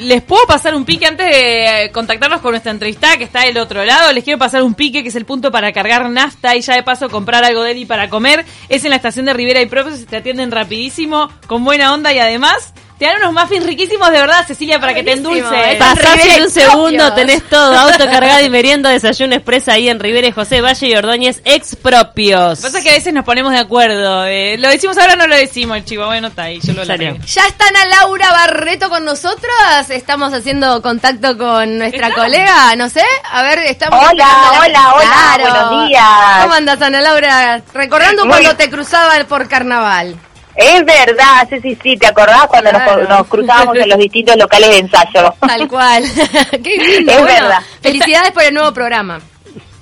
Les 0.00 0.22
puedo 0.22 0.46
pasar 0.46 0.74
un 0.74 0.84
pique 0.84 1.06
antes 1.06 1.26
de 1.26 1.90
contactarnos 1.92 2.40
con 2.40 2.52
nuestra 2.52 2.72
entrevistada 2.72 3.16
que 3.16 3.24
está 3.24 3.42
del 3.42 3.58
otro 3.58 3.84
lado. 3.84 4.12
Les 4.12 4.24
quiero 4.24 4.38
pasar 4.38 4.62
un 4.62 4.74
pique 4.74 5.02
que 5.02 5.08
es 5.08 5.16
el 5.16 5.24
punto 5.24 5.50
para 5.50 5.72
cargar 5.72 6.08
nafta 6.10 6.56
y 6.56 6.60
ya 6.60 6.74
de 6.74 6.82
paso 6.82 7.08
comprar 7.08 7.44
algo 7.44 7.62
de 7.62 7.72
él 7.72 7.78
y 7.78 7.86
para 7.86 8.08
comer. 8.08 8.44
Es 8.68 8.84
en 8.84 8.90
la 8.90 8.96
estación 8.96 9.26
de 9.26 9.34
Rivera 9.34 9.60
y 9.60 9.66
Propios, 9.66 10.06
te 10.06 10.16
atienden 10.16 10.50
rapidísimo, 10.50 11.30
con 11.46 11.64
buena 11.64 11.92
onda 11.92 12.12
y 12.12 12.18
además 12.18 12.72
te 12.98 13.04
dan 13.04 13.16
unos 13.22 13.32
muffins 13.32 13.64
riquísimos 13.64 14.10
de 14.10 14.18
verdad, 14.20 14.46
Cecilia, 14.46 14.80
para 14.80 14.92
que 14.94 15.02
te 15.02 15.12
endulce. 15.12 15.76
Pasás 15.78 16.26
en 16.26 16.42
un 16.42 16.50
segundo, 16.50 17.12
tenés 17.14 17.42
todo, 17.48 17.78
auto 17.78 18.04
cargado 18.06 18.44
y 18.44 18.50
merienda, 18.50 18.90
desayuno 18.90 19.34
expresa 19.34 19.72
ahí 19.72 19.88
en 19.88 20.00
Rivera 20.00 20.26
y 20.26 20.32
José 20.32 20.60
Valle 20.60 20.86
y 20.88 20.94
Ordóñez 20.96 21.40
expropios. 21.44 22.60
Pasa 22.60 22.82
que 22.82 22.90
a 22.90 22.94
veces 22.94 23.12
nos 23.14 23.24
ponemos 23.24 23.52
de 23.52 23.58
acuerdo. 23.58 24.24
eh, 24.26 24.56
lo 24.58 24.68
decimos 24.68 24.98
ahora, 24.98 25.16
no 25.16 25.26
lo 25.26 25.36
decimos, 25.36 25.76
el 25.76 25.84
chivo. 25.84 26.06
Bueno, 26.06 26.28
está 26.28 26.44
ahí, 26.44 26.60
yo 26.62 26.72
lo. 26.72 26.84
Ya 26.84 27.46
está 27.46 27.68
Ana 27.68 27.84
Laura 27.84 28.30
Barreto 28.30 28.88
con 28.88 29.04
nosotras. 29.04 29.90
Estamos 29.90 30.32
haciendo 30.32 30.80
contacto 30.82 31.36
con 31.38 31.78
nuestra 31.78 32.12
colega. 32.12 32.74
No 32.76 32.88
sé, 32.88 33.04
a 33.30 33.42
ver, 33.42 33.58
estamos. 33.60 33.98
Hola, 33.98 34.24
esperándola. 34.24 34.94
hola, 34.94 34.94
hola, 34.94 35.50
buenos 35.70 35.88
días. 35.88 36.04
¿Cómo 36.42 36.54
andas, 36.54 36.82
Ana 36.82 37.00
Laura? 37.00 37.62
Recordando 37.74 38.24
Muy- 38.24 38.32
cuando 38.32 38.56
te 38.56 38.70
cruzaba 38.70 39.12
por 39.28 39.48
carnaval. 39.48 40.16
Es 40.60 40.84
verdad, 40.84 41.46
sí, 41.48 41.60
sí, 41.62 41.78
sí, 41.80 41.96
¿te 41.96 42.08
acordás 42.08 42.46
cuando 42.48 42.72
nos- 42.72 43.08
nos, 43.08 43.26
cruzábamos 43.28 43.76
en 43.76 43.88
los 43.90 43.98
distintos 43.98 44.36
locales 44.36 44.70
de 44.70 44.78
ensayo? 44.78 45.32
Tal 45.38 45.68
cual. 45.68 46.02
Qué 46.50 46.76
lindo. 46.76 47.12
Es 47.12 47.18
bueno, 47.20 47.26
verdad. 47.42 47.62
Felicidades 47.80 48.32
por 48.32 48.42
el 48.42 48.52
nuevo 48.54 48.72
programa. 48.72 49.20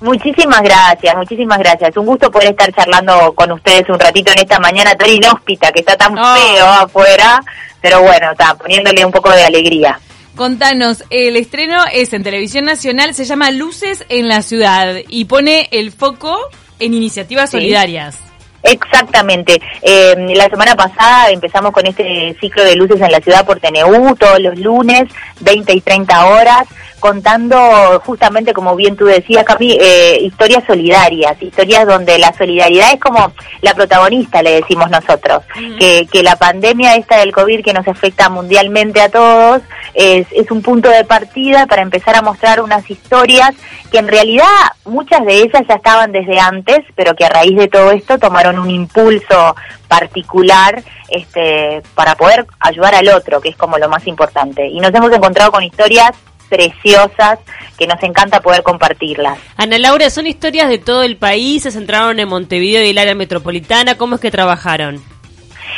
Muchísimas 0.01 0.61
gracias, 0.61 1.15
muchísimas 1.15 1.57
gracias. 1.57 1.97
Un 1.97 2.05
gusto 2.05 2.29
poder 2.29 2.49
estar 2.51 2.71
charlando 2.75 3.33
con 3.33 3.51
ustedes 3.53 3.89
un 3.89 3.99
ratito 3.99 4.31
en 4.31 4.37
esta 4.39 4.59
mañana 4.59 4.93
tan 4.93 5.09
inhóspita, 5.09 5.71
que 5.71 5.79
está 5.79 5.97
tan 5.97 6.15
Oh. 6.15 6.35
feo 6.35 6.65
afuera, 6.67 7.41
pero 7.81 8.03
bueno, 8.03 8.31
está 8.33 8.53
poniéndole 8.53 9.03
un 9.03 9.11
poco 9.11 9.31
de 9.31 9.43
alegría. 9.45 9.99
Contanos, 10.35 11.03
el 11.09 11.35
estreno 11.37 11.83
es 11.91 12.13
en 12.13 12.21
Televisión 12.21 12.65
Nacional, 12.65 13.15
se 13.15 13.25
llama 13.25 13.49
Luces 13.49 14.05
en 14.09 14.27
la 14.27 14.43
Ciudad 14.43 14.93
y 15.07 15.25
pone 15.25 15.67
el 15.71 15.91
foco 15.91 16.37
en 16.77 16.93
iniciativas 16.93 17.49
Sí. 17.49 17.57
solidarias. 17.57 18.19
Exactamente. 18.67 19.61
Eh, 19.81 20.15
la 20.35 20.49
semana 20.49 20.75
pasada 20.75 21.29
empezamos 21.29 21.71
con 21.71 21.85
este 21.85 22.35
ciclo 22.39 22.63
de 22.63 22.75
luces 22.75 22.99
en 22.99 23.11
la 23.11 23.19
ciudad 23.19 23.45
por 23.45 23.59
TNU, 23.59 24.15
todos 24.15 24.39
los 24.39 24.57
lunes, 24.59 25.03
20 25.39 25.73
y 25.73 25.81
30 25.81 26.25
horas, 26.27 26.67
contando 26.99 27.57
justamente, 28.05 28.53
como 28.53 28.75
bien 28.75 28.95
tú 28.95 29.05
decías, 29.05 29.43
Cami, 29.43 29.77
eh, 29.79 30.19
historias 30.21 30.63
solidarias, 30.65 31.41
historias 31.41 31.85
donde 31.85 32.17
la 32.17 32.33
solidaridad 32.33 32.93
es 32.93 32.99
como 32.99 33.31
la 33.61 33.73
protagonista, 33.73 34.41
le 34.41 34.61
decimos 34.61 34.89
nosotros, 34.89 35.43
que, 35.79 36.07
que 36.11 36.23
la 36.23 36.35
pandemia 36.35 36.95
esta 36.95 37.17
del 37.17 37.31
COVID 37.31 37.63
que 37.63 37.73
nos 37.73 37.87
afecta 37.87 38.29
mundialmente 38.29 39.01
a 39.01 39.09
todos 39.09 39.61
es, 39.93 40.27
es 40.31 40.51
un 40.51 40.61
punto 40.61 40.89
de 40.89 41.03
partida 41.05 41.65
para 41.67 41.81
empezar 41.81 42.15
a 42.15 42.21
mostrar 42.21 42.61
unas 42.61 42.89
historias 42.89 43.55
que 43.91 43.99
en 43.99 44.07
realidad 44.07 44.45
muchas 44.85 45.25
de 45.25 45.37
ellas 45.39 45.63
ya 45.67 45.75
estaban 45.75 46.11
desde 46.11 46.39
antes, 46.39 46.79
pero 46.95 47.15
que 47.15 47.25
a 47.25 47.29
raíz 47.29 47.55
de 47.55 47.67
todo 47.67 47.91
esto 47.91 48.17
tomaron 48.17 48.59
un 48.59 48.69
impulso 48.69 49.55
particular 49.87 50.83
este, 51.09 51.81
para 51.95 52.15
poder 52.15 52.45
ayudar 52.59 52.95
al 52.95 53.07
otro, 53.09 53.39
que 53.39 53.49
es 53.49 53.55
como 53.55 53.77
lo 53.77 53.87
más 53.87 54.05
importante. 54.07 54.67
Y 54.67 54.79
nos 54.79 54.93
hemos 54.93 55.11
encontrado 55.11 55.51
con 55.51 55.63
historias 55.63 56.11
preciosas 56.49 57.39
que 57.77 57.87
nos 57.87 58.01
encanta 58.03 58.39
poder 58.41 58.63
compartirlas. 58.63 59.37
Ana 59.55 59.77
Laura, 59.77 60.09
¿son 60.09 60.27
historias 60.27 60.69
de 60.69 60.77
todo 60.77 61.03
el 61.03 61.17
país? 61.17 61.63
¿Se 61.63 61.71
centraron 61.71 62.19
en 62.19 62.27
Montevideo 62.27 62.83
y 62.83 62.89
el 62.89 62.97
área 62.97 63.15
metropolitana? 63.15 63.95
¿Cómo 63.95 64.15
es 64.15 64.21
que 64.21 64.31
trabajaron? 64.31 65.01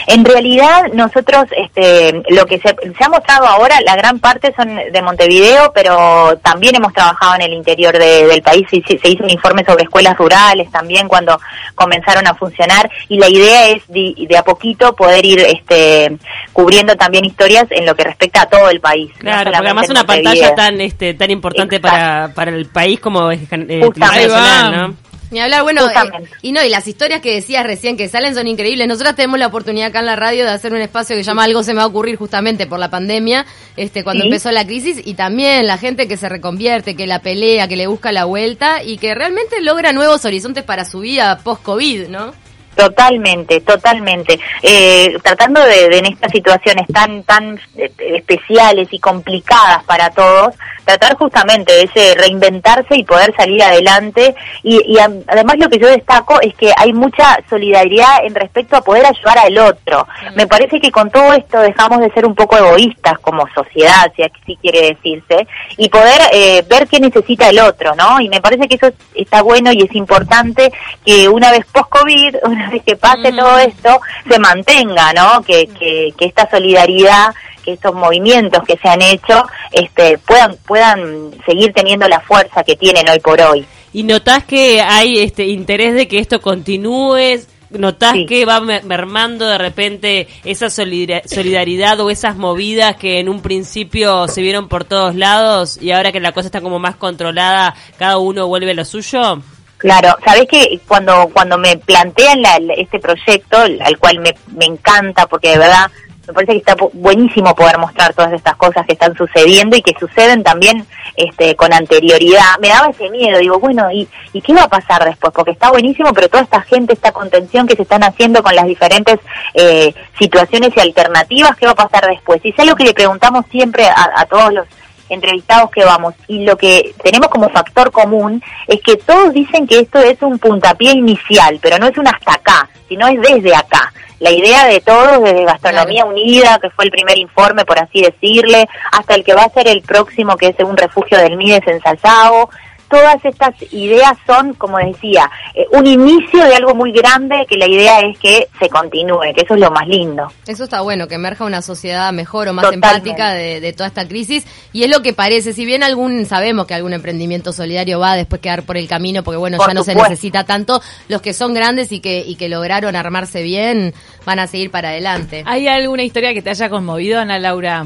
En 0.07 0.23
realidad, 0.25 0.85
nosotros, 0.93 1.45
este, 1.55 2.21
lo 2.29 2.45
que 2.45 2.57
se, 2.59 2.69
se 2.97 3.03
ha 3.03 3.09
mostrado 3.09 3.45
ahora, 3.47 3.75
la 3.85 3.95
gran 3.95 4.19
parte 4.19 4.53
son 4.55 4.75
de 4.75 5.01
Montevideo, 5.01 5.71
pero 5.73 6.37
también 6.43 6.75
hemos 6.75 6.93
trabajado 6.93 7.35
en 7.35 7.41
el 7.43 7.53
interior 7.53 7.97
de- 7.97 8.25
del 8.27 8.41
país. 8.41 8.65
y 8.71 8.81
Se, 8.81 8.97
se 8.97 9.09
hizo 9.09 9.23
un 9.23 9.29
informe 9.29 9.63
sobre 9.65 9.83
escuelas 9.83 10.17
rurales 10.17 10.71
también 10.71 11.07
cuando 11.07 11.39
comenzaron 11.75 12.27
a 12.27 12.33
funcionar. 12.33 12.89
Y 13.07 13.17
la 13.19 13.29
idea 13.29 13.67
es 13.69 13.83
de, 13.87 14.13
de 14.27 14.37
a 14.37 14.43
poquito 14.43 14.95
poder 14.95 15.25
ir 15.25 15.39
este, 15.39 16.17
cubriendo 16.53 16.95
también 16.95 17.25
historias 17.25 17.65
en 17.69 17.85
lo 17.85 17.95
que 17.95 18.03
respecta 18.05 18.41
a 18.43 18.45
todo 18.47 18.69
el 18.69 18.79
país. 18.79 19.11
no 19.15 19.21
Claro, 19.31 19.51
porque 19.51 19.57
además 19.57 19.89
una 19.89 20.03
Montevideo. 20.03 20.31
pantalla 20.33 20.55
tan 20.55 20.81
este 20.81 21.13
tan 21.13 21.31
importante 21.31 21.75
Exacto. 21.77 21.97
para, 21.97 22.33
para 22.33 22.51
el 22.51 22.65
país 22.67 22.99
como 22.99 23.31
es 23.31 23.41
eh, 23.51 23.81
Justamente. 23.83 24.27
nacional. 24.27 24.71
¿no? 24.89 25.08
Ni 25.31 25.39
hablar, 25.39 25.61
bueno, 25.61 25.85
eh, 25.87 26.27
y 26.41 26.51
no, 26.51 26.63
y 26.63 26.69
las 26.69 26.87
historias 26.87 27.21
que 27.21 27.33
decías 27.35 27.63
recién 27.63 27.97
que 27.97 28.09
salen 28.09 28.33
son 28.33 28.47
increíbles. 28.47 28.87
Nosotras 28.87 29.15
tenemos 29.15 29.37
la 29.39 29.47
oportunidad 29.47 29.89
acá 29.89 29.99
en 29.99 30.07
la 30.07 30.15
radio 30.15 30.43
de 30.43 30.51
hacer 30.51 30.73
un 30.73 30.81
espacio 30.81 31.15
que 31.15 31.23
se 31.23 31.27
llama 31.27 31.43
Algo 31.43 31.61
se 31.61 31.73
me 31.73 31.77
va 31.77 31.83
a 31.83 31.87
ocurrir 31.87 32.15
justamente 32.15 32.65
por 32.65 32.79
la 32.79 32.89
pandemia, 32.89 33.45
este, 33.77 34.03
cuando 34.03 34.23
Sí. 34.23 34.29
empezó 34.29 34.51
la 34.51 34.65
crisis, 34.65 35.01
y 35.05 35.13
también 35.13 35.67
la 35.67 35.77
gente 35.77 36.07
que 36.07 36.17
se 36.17 36.29
reconvierte, 36.29 36.95
que 36.95 37.05
la 37.05 37.19
pelea, 37.21 37.67
que 37.67 37.75
le 37.75 37.85
busca 37.87 38.11
la 38.11 38.25
vuelta 38.25 38.81
y 38.83 38.97
que 38.97 39.13
realmente 39.13 39.61
logra 39.61 39.93
nuevos 39.93 40.25
horizontes 40.25 40.63
para 40.63 40.83
su 40.85 41.01
vida 41.01 41.37
post-COVID, 41.43 42.07
¿no? 42.07 42.33
Totalmente, 42.75 43.59
totalmente. 43.61 44.39
Eh, 44.63 45.17
tratando 45.21 45.61
de, 45.65 45.89
de 45.89 45.97
en 45.97 46.05
estas 46.05 46.31
situaciones 46.31 46.87
tan 46.93 47.23
tan 47.23 47.59
eh, 47.75 47.91
especiales 48.15 48.87
y 48.91 48.99
complicadas 48.99 49.83
para 49.83 50.09
todos, 50.11 50.55
tratar 50.89 51.17
justamente 51.17 51.71
de 51.71 51.83
ese 51.83 52.15
reinventarse 52.15 52.95
y 52.97 53.03
poder 53.03 53.33
salir 53.35 53.61
adelante. 53.61 54.33
Y, 54.63 54.81
y 54.91 54.97
además 54.99 55.57
lo 55.59 55.69
que 55.69 55.77
yo 55.77 55.87
destaco 55.87 56.41
es 56.41 56.55
que 56.55 56.73
hay 56.75 56.93
mucha 56.93 57.37
solidaridad 57.47 58.25
en 58.25 58.33
respecto 58.33 58.75
a 58.75 58.81
poder 58.81 59.05
ayudar 59.05 59.37
al 59.37 59.57
otro. 59.59 60.07
Me 60.35 60.47
parece 60.47 60.79
que 60.79 60.91
con 60.91 61.11
todo 61.11 61.33
esto 61.33 61.59
dejamos 61.59 61.99
de 61.99 62.11
ser 62.11 62.25
un 62.25 62.33
poco 62.33 62.57
egoístas 62.57 63.19
como 63.19 63.47
sociedad, 63.53 64.11
si 64.15 64.23
así 64.23 64.57
quiere 64.61 64.95
decirse, 64.95 65.47
y 65.77 65.89
poder 65.89 66.21
eh, 66.33 66.63
ver 66.67 66.87
qué 66.87 66.99
necesita 66.99 67.49
el 67.49 67.59
otro, 67.59 67.93
¿no? 67.95 68.19
Y 68.19 68.29
me 68.29 68.41
parece 68.41 68.67
que 68.67 68.75
eso 68.75 68.91
está 69.13 69.43
bueno 69.43 69.71
y 69.71 69.83
es 69.83 69.93
importante 69.93 70.71
que 71.05 71.29
una 71.29 71.51
vez 71.51 71.65
post-COVID, 71.71 72.37
una 72.45 72.69
vez 72.71 72.81
que 72.83 72.95
pase 72.95 73.31
todo 73.31 73.59
esto, 73.59 74.01
se 74.27 74.39
mantenga, 74.39 75.13
¿no? 75.13 75.43
Que, 75.43 75.67
que, 75.67 76.13
que 76.17 76.25
esta 76.25 76.49
solidaridad, 76.49 77.27
que 77.59 77.73
estos 77.73 77.93
movimientos 77.93 78.63
que 78.67 78.77
se 78.77 78.87
han 78.89 79.01
hecho, 79.01 79.43
este, 79.71 80.17
puedan, 80.19 80.55
puedan 80.67 81.31
seguir 81.45 81.73
teniendo 81.73 82.07
la 82.07 82.19
fuerza 82.21 82.63
que 82.63 82.75
tienen 82.75 83.07
hoy 83.09 83.19
por 83.19 83.39
hoy. 83.41 83.65
¿Y 83.93 84.03
notás 84.03 84.43
que 84.43 84.81
hay 84.81 85.19
este 85.19 85.45
interés 85.47 85.93
de 85.95 86.07
que 86.07 86.19
esto 86.19 86.39
continúe? 86.41 87.39
¿Notás 87.71 88.13
Sí. 88.13 88.25
que 88.25 88.45
va 88.45 88.59
mer- 88.61 88.83
mermando 88.83 89.47
de 89.47 89.59
repente 89.59 90.27
esa 90.43 90.71
solidar- 90.71 91.21
solidaridad 91.27 91.99
o 91.99 92.09
esas 92.09 92.35
movidas 92.35 92.95
que 92.95 93.19
en 93.19 93.29
un 93.29 93.41
principio 93.43 94.27
se 94.27 94.41
vieron 94.41 94.67
por 94.67 94.85
todos 94.85 95.13
lados 95.15 95.79
y 95.79 95.91
ahora 95.91 96.11
que 96.11 96.19
la 96.19 96.31
cosa 96.31 96.47
está 96.47 96.61
como 96.61 96.79
más 96.79 96.95
controlada, 96.95 97.75
cada 97.99 98.17
uno 98.17 98.47
vuelve 98.47 98.71
a 98.71 98.73
lo 98.73 98.85
suyo? 98.85 99.39
Claro, 99.77 100.15
sabes 100.25 100.47
que 100.49 100.79
cuando 100.87 101.29
cuando 101.31 101.57
me 101.59 101.77
plantean 101.77 102.41
la- 102.41 102.57
la- 102.59 102.73
este 102.73 102.99
proyecto, 102.99 103.57
al 103.59 103.97
cual 103.99 104.19
me, 104.19 104.35
me 104.57 104.65
encanta, 104.65 105.27
porque 105.27 105.49
de 105.49 105.59
verdad 105.59 105.91
me 106.29 106.33
parece 106.33 106.51
que 106.53 106.57
está 106.59 106.75
bu- 106.77 106.91
buenísimo 106.93 107.55
poder 107.55 107.77
mostrar 107.79 108.13
todas 108.13 108.31
estas 108.33 108.55
cosas 108.55 108.85
que 108.85 108.93
están 108.93 109.15
sucediendo 109.15 109.75
y 109.75 109.81
que 109.81 109.93
suceden 109.99 110.43
también 110.43 110.85
este, 111.15 111.55
con 111.55 111.73
anterioridad. 111.73 112.57
Me 112.61 112.69
daba 112.69 112.89
ese 112.91 113.09
miedo, 113.09 113.39
digo, 113.39 113.59
bueno, 113.59 113.91
¿y, 113.91 114.07
¿y 114.31 114.41
qué 114.41 114.53
va 114.53 114.63
a 114.63 114.67
pasar 114.69 115.03
después? 115.03 115.33
Porque 115.33 115.51
está 115.51 115.71
buenísimo, 115.71 116.13
pero 116.13 116.29
toda 116.29 116.43
esta 116.43 116.61
gente, 116.61 116.93
esta 116.93 117.11
contención 117.11 117.67
que 117.67 117.75
se 117.75 117.81
están 117.81 118.03
haciendo 118.03 118.43
con 118.43 118.55
las 118.55 118.65
diferentes 118.65 119.19
eh, 119.55 119.93
situaciones 120.19 120.71
y 120.75 120.79
alternativas, 120.79 121.57
¿qué 121.57 121.65
va 121.65 121.71
a 121.73 121.75
pasar 121.87 122.07
después? 122.07 122.39
Y 122.43 122.49
es 122.49 122.59
algo 122.59 122.75
que 122.75 122.83
le 122.85 122.93
preguntamos 122.93 123.45
siempre 123.51 123.85
a 123.87 124.25
todos 124.29 124.53
los 124.53 124.67
entrevistados 125.09 125.71
que 125.71 125.83
vamos 125.83 126.13
y 126.27 126.45
lo 126.45 126.57
que 126.57 126.93
tenemos 127.03 127.29
como 127.29 127.49
factor 127.49 127.91
común 127.91 128.41
es 128.67 128.81
que 128.81 128.95
todos 128.97 129.33
dicen 129.33 129.67
que 129.67 129.79
esto 129.79 129.99
es 129.99 130.21
un 130.21 130.39
puntapié 130.39 130.91
inicial, 130.91 131.59
pero 131.61 131.77
no 131.77 131.87
es 131.87 131.97
un 131.97 132.07
hasta 132.07 132.33
acá, 132.33 132.69
sino 132.87 133.07
es 133.07 133.19
desde 133.21 133.55
acá. 133.55 133.91
La 134.19 134.31
idea 134.31 134.65
de 134.65 134.81
todos, 134.81 135.23
desde 135.23 135.45
Gastronomía 135.45 136.05
Unida, 136.05 136.59
que 136.61 136.69
fue 136.71 136.85
el 136.85 136.91
primer 136.91 137.17
informe, 137.17 137.63
por 137.63 137.79
así 137.79 138.01
decirle, 138.01 138.67
hasta 138.91 139.15
el 139.15 139.23
que 139.23 139.33
va 139.33 139.43
a 139.43 139.49
ser 139.49 139.67
el 139.67 139.81
próximo, 139.81 140.35
que 140.35 140.47
es 140.47 140.59
un 140.59 140.75
refugio 140.75 141.17
del 141.17 141.37
Mides 141.37 141.65
en 141.67 141.81
Salzao, 141.81 142.49
todas 142.89 143.23
estas 143.23 143.55
ideas 143.71 144.13
son, 144.25 144.53
como 144.53 144.77
decía, 144.77 145.29
eh, 145.53 145.65
un 145.71 145.85
inicio 145.85 146.43
de 146.45 146.55
algo 146.55 146.75
muy 146.75 146.91
grande 146.91 147.45
que 147.47 147.57
la 147.57 147.67
idea 147.67 147.99
es 148.01 148.17
que 148.17 148.47
se 148.59 148.69
continúe, 148.69 149.33
que 149.35 149.41
eso 149.43 149.53
es 149.55 149.59
lo 149.59 149.71
más 149.71 149.87
lindo. 149.87 150.31
Eso 150.47 150.63
está 150.63 150.81
bueno, 150.81 151.07
que 151.07 151.15
emerja 151.15 151.45
una 151.45 151.61
sociedad 151.61 152.11
mejor 152.11 152.47
o 152.47 152.53
más 152.53 152.65
Totalmente. 152.65 153.09
empática 153.09 153.33
de, 153.33 153.59
de 153.61 153.73
toda 153.73 153.87
esta 153.87 154.07
crisis. 154.07 154.45
Y 154.73 154.83
es 154.83 154.89
lo 154.89 155.01
que 155.01 155.13
parece, 155.13 155.53
si 155.53 155.65
bien 155.65 155.83
algún 155.83 156.25
sabemos 156.25 156.65
que 156.65 156.73
algún 156.73 156.93
emprendimiento 156.93 157.53
solidario 157.53 157.99
va 157.99 158.13
a 158.13 158.15
después 158.15 158.41
quedar 158.41 158.63
por 158.63 158.77
el 158.77 158.87
camino, 158.87 159.23
porque 159.23 159.37
bueno, 159.37 159.57
Por 159.57 159.67
ya 159.67 159.73
no 159.73 159.83
se 159.83 159.95
necesita 159.95 160.43
tanto, 160.43 160.81
los 161.07 161.21
que 161.21 161.33
son 161.33 161.53
grandes 161.53 161.91
y 161.91 161.99
que, 161.99 162.19
y 162.25 162.35
que 162.35 162.49
lograron 162.49 162.95
armarse 162.95 163.43
bien 163.43 163.93
van 164.25 164.39
a 164.39 164.47
seguir 164.47 164.71
para 164.71 164.89
adelante. 164.89 165.43
¿Hay 165.45 165.67
alguna 165.67 166.03
historia 166.03 166.33
que 166.33 166.41
te 166.41 166.49
haya 166.49 166.69
conmovido, 166.69 167.19
Ana 167.19 167.39
Laura? 167.39 167.85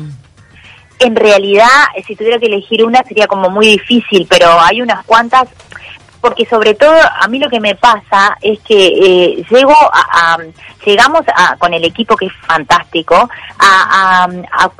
En 0.99 1.15
realidad, 1.15 1.67
eh, 1.95 2.03
si 2.05 2.15
tuviera 2.15 2.39
que 2.39 2.45
elegir 2.45 2.83
una 2.85 3.03
sería 3.03 3.27
como 3.27 3.49
muy 3.49 3.67
difícil, 3.67 4.27
pero 4.29 4.59
hay 4.59 4.81
unas 4.81 5.05
cuantas. 5.05 5.47
porque 6.21 6.45
sobre 6.45 6.73
todo 6.73 6.95
a 7.19 7.27
mí 7.27 7.37
lo 7.37 7.49
que 7.49 7.59
me 7.59 7.75
pasa 7.75 8.37
es 8.41 8.57
que 8.61 8.87
eh, 8.87 9.45
llego 9.49 9.75
a, 9.75 10.37
llegamos 10.85 11.21
a, 11.35 11.57
con 11.57 11.73
el 11.73 11.83
equipo 11.83 12.15
que 12.15 12.27
es 12.27 12.33
fantástico 12.47 13.29
a, 13.59 14.29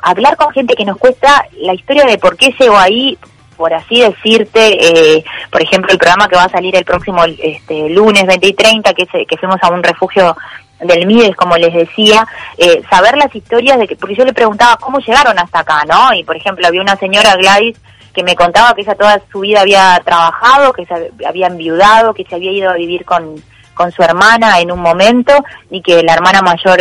hablar 0.04 0.38
con 0.38 0.54
gente 0.54 0.74
que 0.74 0.86
nos 0.86 0.98
cuesta 0.98 1.46
la 1.58 1.74
historia 1.74 2.06
de 2.06 2.18
por 2.18 2.38
qué 2.38 2.56
llego 2.58 2.78
ahí 2.78 3.18
por 3.58 3.74
así 3.74 4.02
decirte, 4.02 5.18
eh, 5.18 5.24
por 5.52 5.62
ejemplo, 5.62 5.92
el 5.92 5.98
programa 5.98 6.28
que 6.28 6.36
va 6.36 6.44
a 6.44 6.50
salir 6.50 6.76
el 6.76 6.84
próximo 6.84 7.24
este, 7.24 7.90
lunes 7.90 8.26
20 8.26 8.48
y 8.48 8.54
30, 8.54 8.94
que, 8.94 9.04
es, 9.04 9.10
que 9.28 9.38
fuimos 9.38 9.58
a 9.62 9.70
un 9.70 9.84
refugio 9.84 10.36
del 10.84 11.06
Mides, 11.06 11.36
como 11.36 11.58
les 11.58 11.74
decía, 11.74 12.28
eh, 12.58 12.82
saber 12.90 13.18
las 13.18 13.34
historias 13.36 13.78
de 13.80 13.88
que, 13.88 13.96
porque 13.96 14.16
yo 14.16 14.26
le 14.26 14.34
preguntaba 14.34 14.78
cómo 14.78 15.00
llegaron 15.00 15.38
hasta 15.40 15.60
acá, 15.60 15.84
¿no? 15.88 16.14
Y 16.14 16.24
por 16.24 16.36
ejemplo, 16.36 16.68
había 16.68 16.82
una 16.82 16.96
señora 16.96 17.36
Gladys 17.36 17.78
que 18.14 18.24
me 18.24 18.36
contaba 18.36 18.74
que 18.76 18.82
ella 18.82 18.96
toda 18.96 19.22
su 19.32 19.40
vida 19.40 19.62
había 19.62 20.00
trabajado, 20.06 20.72
que 20.74 20.86
se 20.86 21.12
había 21.28 21.48
enviudado, 21.48 22.14
que 22.14 22.24
se 22.26 22.36
había 22.36 22.52
ido 22.52 22.70
a 22.70 22.76
vivir 22.76 23.06
con, 23.06 23.42
con 23.74 23.92
su 23.92 24.04
hermana 24.04 24.60
en 24.60 24.72
un 24.72 24.80
momento 24.80 25.34
y 25.72 25.82
que 25.82 26.04
la 26.04 26.14
hermana 26.14 26.42
mayor 26.42 26.78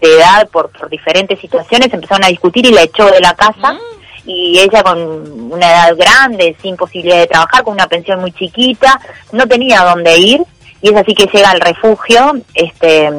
de 0.00 0.16
edad, 0.16 0.48
por, 0.48 0.70
por 0.70 0.88
diferentes 0.88 1.38
situaciones, 1.38 1.92
empezaron 1.92 2.24
a 2.24 2.28
discutir 2.28 2.66
y 2.66 2.72
la 2.72 2.82
echó 2.82 3.10
de 3.10 3.20
la 3.20 3.34
casa. 3.34 3.78
Y 4.26 4.58
ella 4.58 4.82
con 4.82 5.52
una 5.52 5.70
edad 5.70 5.96
grande, 5.98 6.56
sin 6.62 6.76
posibilidad 6.76 7.18
de 7.18 7.26
trabajar, 7.26 7.62
con 7.62 7.74
una 7.74 7.86
pensión 7.86 8.20
muy 8.20 8.32
chiquita, 8.32 8.98
no 9.32 9.46
tenía 9.46 9.82
dónde 9.82 10.16
ir 10.16 10.40
y 10.84 10.90
es 10.90 10.96
así 10.96 11.14
que 11.14 11.24
llega 11.32 11.50
al 11.50 11.60
refugio, 11.60 12.34
este 12.52 13.10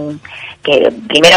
que 0.62 0.92
primero 1.08 1.36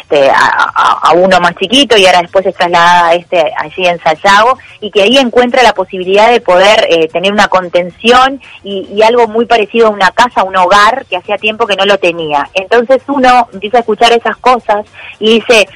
este, 0.00 0.28
a, 0.28 1.12
uno 1.14 1.38
más 1.38 1.54
chiquito 1.54 1.96
y 1.96 2.06
ahora 2.06 2.22
después 2.22 2.44
se 2.44 2.52
traslada 2.52 3.08
a 3.08 3.14
este 3.14 3.52
allí 3.56 3.86
en 3.86 4.00
Sayago 4.00 4.58
y 4.80 4.90
que 4.90 5.02
ahí 5.02 5.16
encuentra 5.16 5.62
la 5.62 5.72
posibilidad 5.72 6.30
de 6.32 6.40
poder 6.40 6.86
eh, 6.90 7.06
tener 7.06 7.32
una 7.32 7.46
contención 7.46 8.40
y, 8.64 8.88
y 8.92 9.02
algo 9.02 9.28
muy 9.28 9.46
parecido 9.46 9.86
a 9.86 9.90
una 9.90 10.10
casa, 10.10 10.42
un 10.42 10.56
hogar 10.56 11.06
que 11.06 11.16
hacía 11.16 11.38
tiempo 11.38 11.68
que 11.68 11.76
no 11.76 11.84
lo 11.84 11.98
tenía. 11.98 12.48
Entonces 12.54 13.02
uno 13.06 13.48
empieza 13.52 13.76
a 13.76 13.80
escuchar 13.80 14.12
esas 14.12 14.36
cosas 14.38 14.86
y 15.20 15.34
dice, 15.38 15.68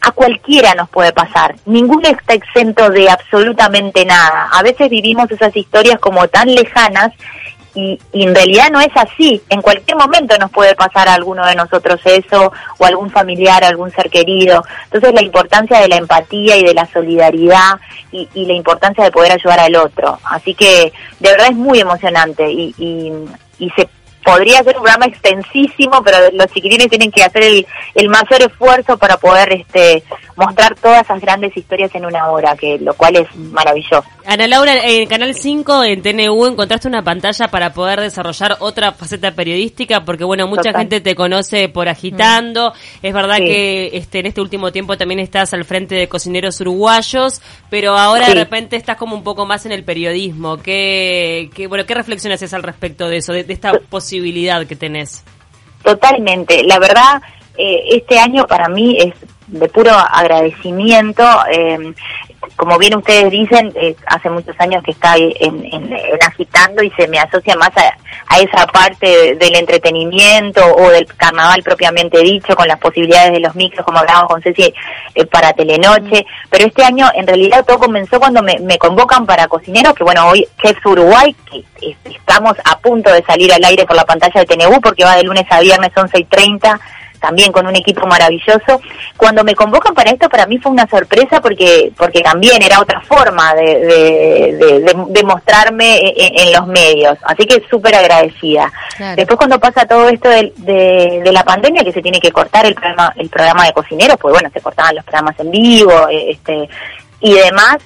a 0.00 0.10
cualquiera 0.10 0.74
nos 0.74 0.88
puede 0.88 1.12
pasar. 1.12 1.54
Ninguno 1.66 2.08
está 2.08 2.34
exento 2.34 2.90
de 2.90 3.08
absolutamente 3.08 4.04
nada. 4.04 4.48
A 4.52 4.62
veces 4.62 4.90
vivimos 4.90 5.30
esas 5.30 5.56
historias 5.56 6.00
como 6.00 6.26
tan 6.26 6.52
lejanas 6.52 7.12
y, 7.74 7.98
y 8.12 8.24
en 8.24 8.34
realidad 8.34 8.70
no 8.70 8.80
es 8.80 8.90
así. 8.94 9.40
En 9.48 9.62
cualquier 9.62 9.96
momento 9.96 10.36
nos 10.38 10.50
puede 10.50 10.74
pasar 10.74 11.08
a 11.08 11.14
alguno 11.14 11.46
de 11.46 11.54
nosotros 11.54 12.00
eso 12.04 12.52
o 12.78 12.84
algún 12.84 13.10
familiar, 13.10 13.62
algún 13.64 13.90
ser 13.90 14.10
querido. 14.10 14.64
Entonces 14.84 15.12
la 15.14 15.22
importancia 15.22 15.80
de 15.80 15.88
la 15.88 15.96
empatía 15.96 16.56
y 16.56 16.64
de 16.64 16.74
la 16.74 16.86
solidaridad 16.86 17.78
y, 18.12 18.28
la 18.34 18.54
importancia 18.54 19.04
de 19.04 19.12
poder 19.12 19.32
ayudar 19.32 19.60
al 19.60 19.76
otro. 19.76 20.18
Así 20.24 20.54
que 20.54 20.92
de 21.20 21.30
verdad 21.30 21.48
es 21.50 21.56
muy 21.56 21.80
emocionante 21.80 22.50
y, 22.50 22.74
y, 22.78 23.12
y 23.58 23.70
se 23.70 23.88
podría 24.24 24.62
ser 24.62 24.76
un 24.76 24.82
programa 24.82 25.06
extensísimo, 25.06 26.02
pero 26.02 26.18
los 26.32 26.46
chiquitines 26.48 26.88
tienen 26.88 27.10
que 27.10 27.22
hacer 27.22 27.42
el, 27.42 27.66
el 27.94 28.08
mayor 28.08 28.42
esfuerzo 28.42 28.98
para 28.98 29.16
poder 29.16 29.52
este 29.52 30.02
mostrar 30.36 30.74
todas 30.74 31.02
esas 31.02 31.20
grandes 31.20 31.56
historias 31.56 31.94
en 31.94 32.06
una 32.06 32.28
hora, 32.30 32.56
que 32.56 32.78
lo 32.78 32.94
cual 32.94 33.16
es 33.16 33.34
maravilloso. 33.36 34.04
Ana 34.32 34.46
Laura, 34.46 34.74
en 34.84 35.08
Canal 35.08 35.34
5, 35.34 35.82
en 35.82 36.02
TNU, 36.02 36.46
encontraste 36.46 36.86
una 36.86 37.02
pantalla 37.02 37.48
para 37.48 37.72
poder 37.72 38.00
desarrollar 38.00 38.58
otra 38.60 38.92
faceta 38.92 39.32
periodística, 39.32 40.04
porque 40.04 40.22
bueno, 40.22 40.46
mucha 40.46 40.70
Total. 40.70 40.82
gente 40.82 41.00
te 41.00 41.16
conoce 41.16 41.68
por 41.68 41.88
agitando. 41.88 42.72
Es 43.02 43.12
verdad 43.12 43.38
Sí. 43.38 43.44
que 43.46 43.90
este, 43.94 44.20
en 44.20 44.26
este 44.26 44.40
último 44.40 44.70
tiempo 44.70 44.96
también 44.96 45.18
estás 45.18 45.52
al 45.52 45.64
frente 45.64 45.96
de 45.96 46.08
cocineros 46.08 46.60
uruguayos, 46.60 47.42
pero 47.70 47.98
ahora 47.98 48.26
Sí. 48.26 48.34
de 48.34 48.38
repente 48.38 48.76
estás 48.76 48.96
como 48.96 49.16
un 49.16 49.24
poco 49.24 49.46
más 49.46 49.66
en 49.66 49.72
el 49.72 49.82
periodismo. 49.82 50.58
¿Qué, 50.58 51.50
qué, 51.52 51.66
bueno, 51.66 51.84
¿qué 51.84 51.94
reflexión 51.94 52.32
haces 52.32 52.54
al 52.54 52.62
respecto 52.62 53.08
de 53.08 53.16
eso, 53.16 53.32
de, 53.32 53.42
de 53.42 53.52
esta 53.52 53.72
posibilidad 53.80 54.64
que 54.64 54.76
tenés? 54.76 55.24
Totalmente. 55.82 56.62
La 56.62 56.78
verdad, 56.78 57.20
eh, 57.58 57.80
este 57.96 58.16
año 58.20 58.46
para 58.46 58.68
mí 58.68 58.96
es 58.96 59.12
de 59.48 59.68
puro 59.68 59.90
agradecimiento. 59.90 61.24
eh, 61.52 61.92
como 62.56 62.78
bien 62.78 62.96
ustedes 62.96 63.30
dicen, 63.30 63.72
eh, 63.74 63.94
hace 64.06 64.30
muchos 64.30 64.54
años 64.60 64.82
que 64.82 64.90
está 64.92 65.14
en, 65.16 65.32
en- 65.40 65.64
en 65.92 66.22
agitando 66.26 66.82
y 66.82 66.90
se 66.92 67.06
me 67.08 67.18
asocia 67.18 67.54
más 67.56 67.70
a, 67.76 67.94
a 68.28 68.38
esa 68.40 68.66
parte 68.66 69.06
de- 69.06 69.34
del 69.36 69.56
entretenimiento 69.56 70.62
o 70.64 70.90
del 70.90 71.06
carnaval 71.06 71.62
propiamente 71.62 72.18
dicho, 72.20 72.54
con 72.56 72.66
las 72.68 72.78
posibilidades 72.78 73.32
de 73.32 73.40
los 73.40 73.54
micros, 73.54 73.84
como 73.84 73.98
hablábamos 73.98 74.28
con 74.30 74.42
Ceci, 74.42 74.72
eh, 75.14 75.26
para 75.26 75.52
Telenoche. 75.52 76.24
Pero 76.50 76.66
este 76.66 76.82
año, 76.84 77.10
en 77.14 77.26
realidad, 77.26 77.64
todo 77.66 77.78
comenzó 77.78 78.18
cuando 78.18 78.42
me, 78.42 78.58
me 78.60 78.78
convocan 78.78 79.26
para 79.26 79.46
cocineros, 79.48 79.94
que 79.94 80.04
bueno, 80.04 80.28
hoy 80.28 80.46
Chefs 80.62 80.84
Uruguay, 80.84 81.34
que 81.50 81.58
es- 81.90 81.96
estamos 82.04 82.56
a 82.64 82.78
punto 82.78 83.12
de 83.12 83.22
salir 83.24 83.52
al 83.52 83.64
aire 83.64 83.84
por 83.86 83.96
la 83.96 84.04
pantalla 84.04 84.40
de 84.40 84.46
TNU, 84.46 84.80
porque 84.80 85.04
va 85.04 85.16
de 85.16 85.24
lunes 85.24 85.44
a 85.50 85.60
viernes 85.60 85.90
11 85.96 86.18
y 86.18 86.24
30 86.24 86.80
también 87.20 87.52
con 87.52 87.66
un 87.66 87.76
equipo 87.76 88.06
maravilloso. 88.06 88.80
Cuando 89.16 89.44
me 89.44 89.54
convocan 89.54 89.94
para 89.94 90.10
esto, 90.10 90.28
para 90.28 90.46
mí 90.46 90.58
fue 90.58 90.72
una 90.72 90.86
sorpresa 90.88 91.40
porque 91.40 91.92
porque 91.96 92.20
también 92.20 92.62
era 92.62 92.80
otra 92.80 93.00
forma 93.02 93.54
de, 93.54 93.78
de, 93.78 94.56
de- 94.58 94.80
de- 94.80 95.04
de 95.08 95.22
mostrarme 95.24 95.98
en, 96.16 96.48
en 96.48 96.52
los 96.52 96.66
medios. 96.66 97.18
Así 97.24 97.46
que 97.46 97.62
súper 97.70 97.94
agradecida. 97.94 98.72
Claro. 98.96 99.16
Después 99.16 99.36
cuando 99.36 99.60
pasa 99.60 99.86
todo 99.86 100.08
esto 100.08 100.28
de, 100.28 100.52
de, 100.56 101.20
de 101.22 101.32
la 101.32 101.44
pandemia, 101.44 101.84
que 101.84 101.92
se 101.92 102.02
tiene 102.02 102.18
que 102.20 102.32
cortar 102.32 102.66
el 102.66 102.74
programa, 102.74 103.12
el 103.16 103.28
programa 103.28 103.66
de 103.66 103.72
cocineros, 103.72 104.16
pues 104.20 104.32
bueno, 104.32 104.48
se 104.52 104.60
cortaban 104.60 104.94
los 104.96 105.04
programas 105.04 105.38
en 105.38 105.50
vivo 105.50 106.08
eh, 106.08 106.30
este 106.30 106.68
y 107.20 107.34
demás, 107.34 107.76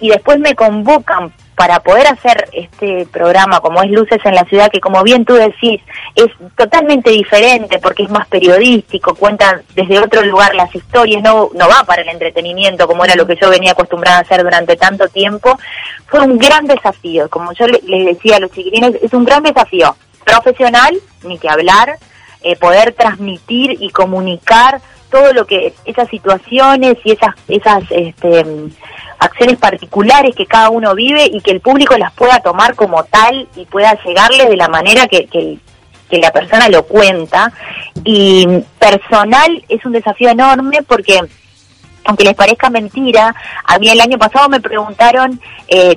y 0.00 0.10
después 0.10 0.38
me 0.38 0.54
convocan 0.54 1.32
para 1.54 1.80
poder 1.80 2.06
hacer 2.06 2.48
este 2.52 3.06
programa 3.12 3.60
como 3.60 3.82
es 3.82 3.90
Luces 3.90 4.20
en 4.24 4.34
la 4.34 4.44
Ciudad, 4.44 4.70
que 4.70 4.80
como 4.80 5.02
bien 5.02 5.24
tú 5.24 5.34
decís, 5.34 5.80
es 6.14 6.26
totalmente 6.56 7.10
diferente 7.10 7.78
porque 7.78 8.04
es 8.04 8.10
más 8.10 8.26
periodístico, 8.28 9.14
cuenta 9.14 9.60
desde 9.74 9.98
otro 9.98 10.22
lugar 10.22 10.54
las 10.54 10.74
historias, 10.74 11.22
no, 11.22 11.50
no 11.54 11.68
va 11.68 11.84
para 11.84 12.02
el 12.02 12.08
entretenimiento 12.08 12.86
como 12.86 13.04
era 13.04 13.14
lo 13.16 13.26
que 13.26 13.36
yo 13.40 13.50
venía 13.50 13.72
acostumbrada 13.72 14.18
a 14.18 14.20
hacer 14.22 14.42
durante 14.42 14.76
tanto 14.76 15.08
tiempo, 15.08 15.58
fue 16.06 16.20
un 16.20 16.38
gran 16.38 16.66
desafío, 16.66 17.28
como 17.28 17.52
yo 17.52 17.66
le- 17.66 17.80
les 17.84 18.06
decía 18.16 18.36
a 18.36 18.40
los 18.40 18.50
chiquitines, 18.50 18.94
es 19.02 19.12
un 19.12 19.24
gran 19.24 19.42
desafío 19.42 19.94
profesional, 20.24 20.96
ni 21.24 21.38
que 21.38 21.48
hablar, 21.48 21.98
eh, 22.42 22.56
poder 22.56 22.92
transmitir 22.94 23.76
y 23.80 23.90
comunicar 23.90 24.80
todo 25.10 25.32
lo 25.34 25.46
que 25.46 25.74
esas 25.84 26.08
situaciones 26.08 26.96
y 27.04 27.12
esas 27.12 27.34
esas 27.46 27.82
este, 27.90 28.46
acciones 29.24 29.56
particulares 29.58 30.34
que 30.34 30.46
cada 30.46 30.70
uno 30.70 30.94
vive 30.94 31.24
y 31.32 31.40
que 31.40 31.50
el 31.52 31.60
público 31.60 31.96
las 31.96 32.12
pueda 32.12 32.40
tomar 32.40 32.74
como 32.74 33.04
tal 33.04 33.48
y 33.56 33.64
pueda 33.66 33.96
llegarle 34.04 34.46
de 34.46 34.56
la 34.56 34.68
manera 34.68 35.06
que, 35.06 35.26
que, 35.26 35.58
que 36.10 36.18
la 36.18 36.30
persona 36.30 36.68
lo 36.68 36.84
cuenta 36.84 37.52
y 38.04 38.46
personal 38.78 39.64
es 39.68 39.84
un 39.84 39.92
desafío 39.92 40.28
enorme 40.30 40.82
porque 40.86 41.20
aunque 42.04 42.24
les 42.24 42.34
parezca 42.34 42.68
mentira, 42.68 43.32
a 43.64 43.78
mí 43.78 43.88
el 43.88 44.00
año 44.00 44.18
pasado 44.18 44.48
me 44.48 44.60
preguntaron 44.60 45.40
eh, 45.68 45.96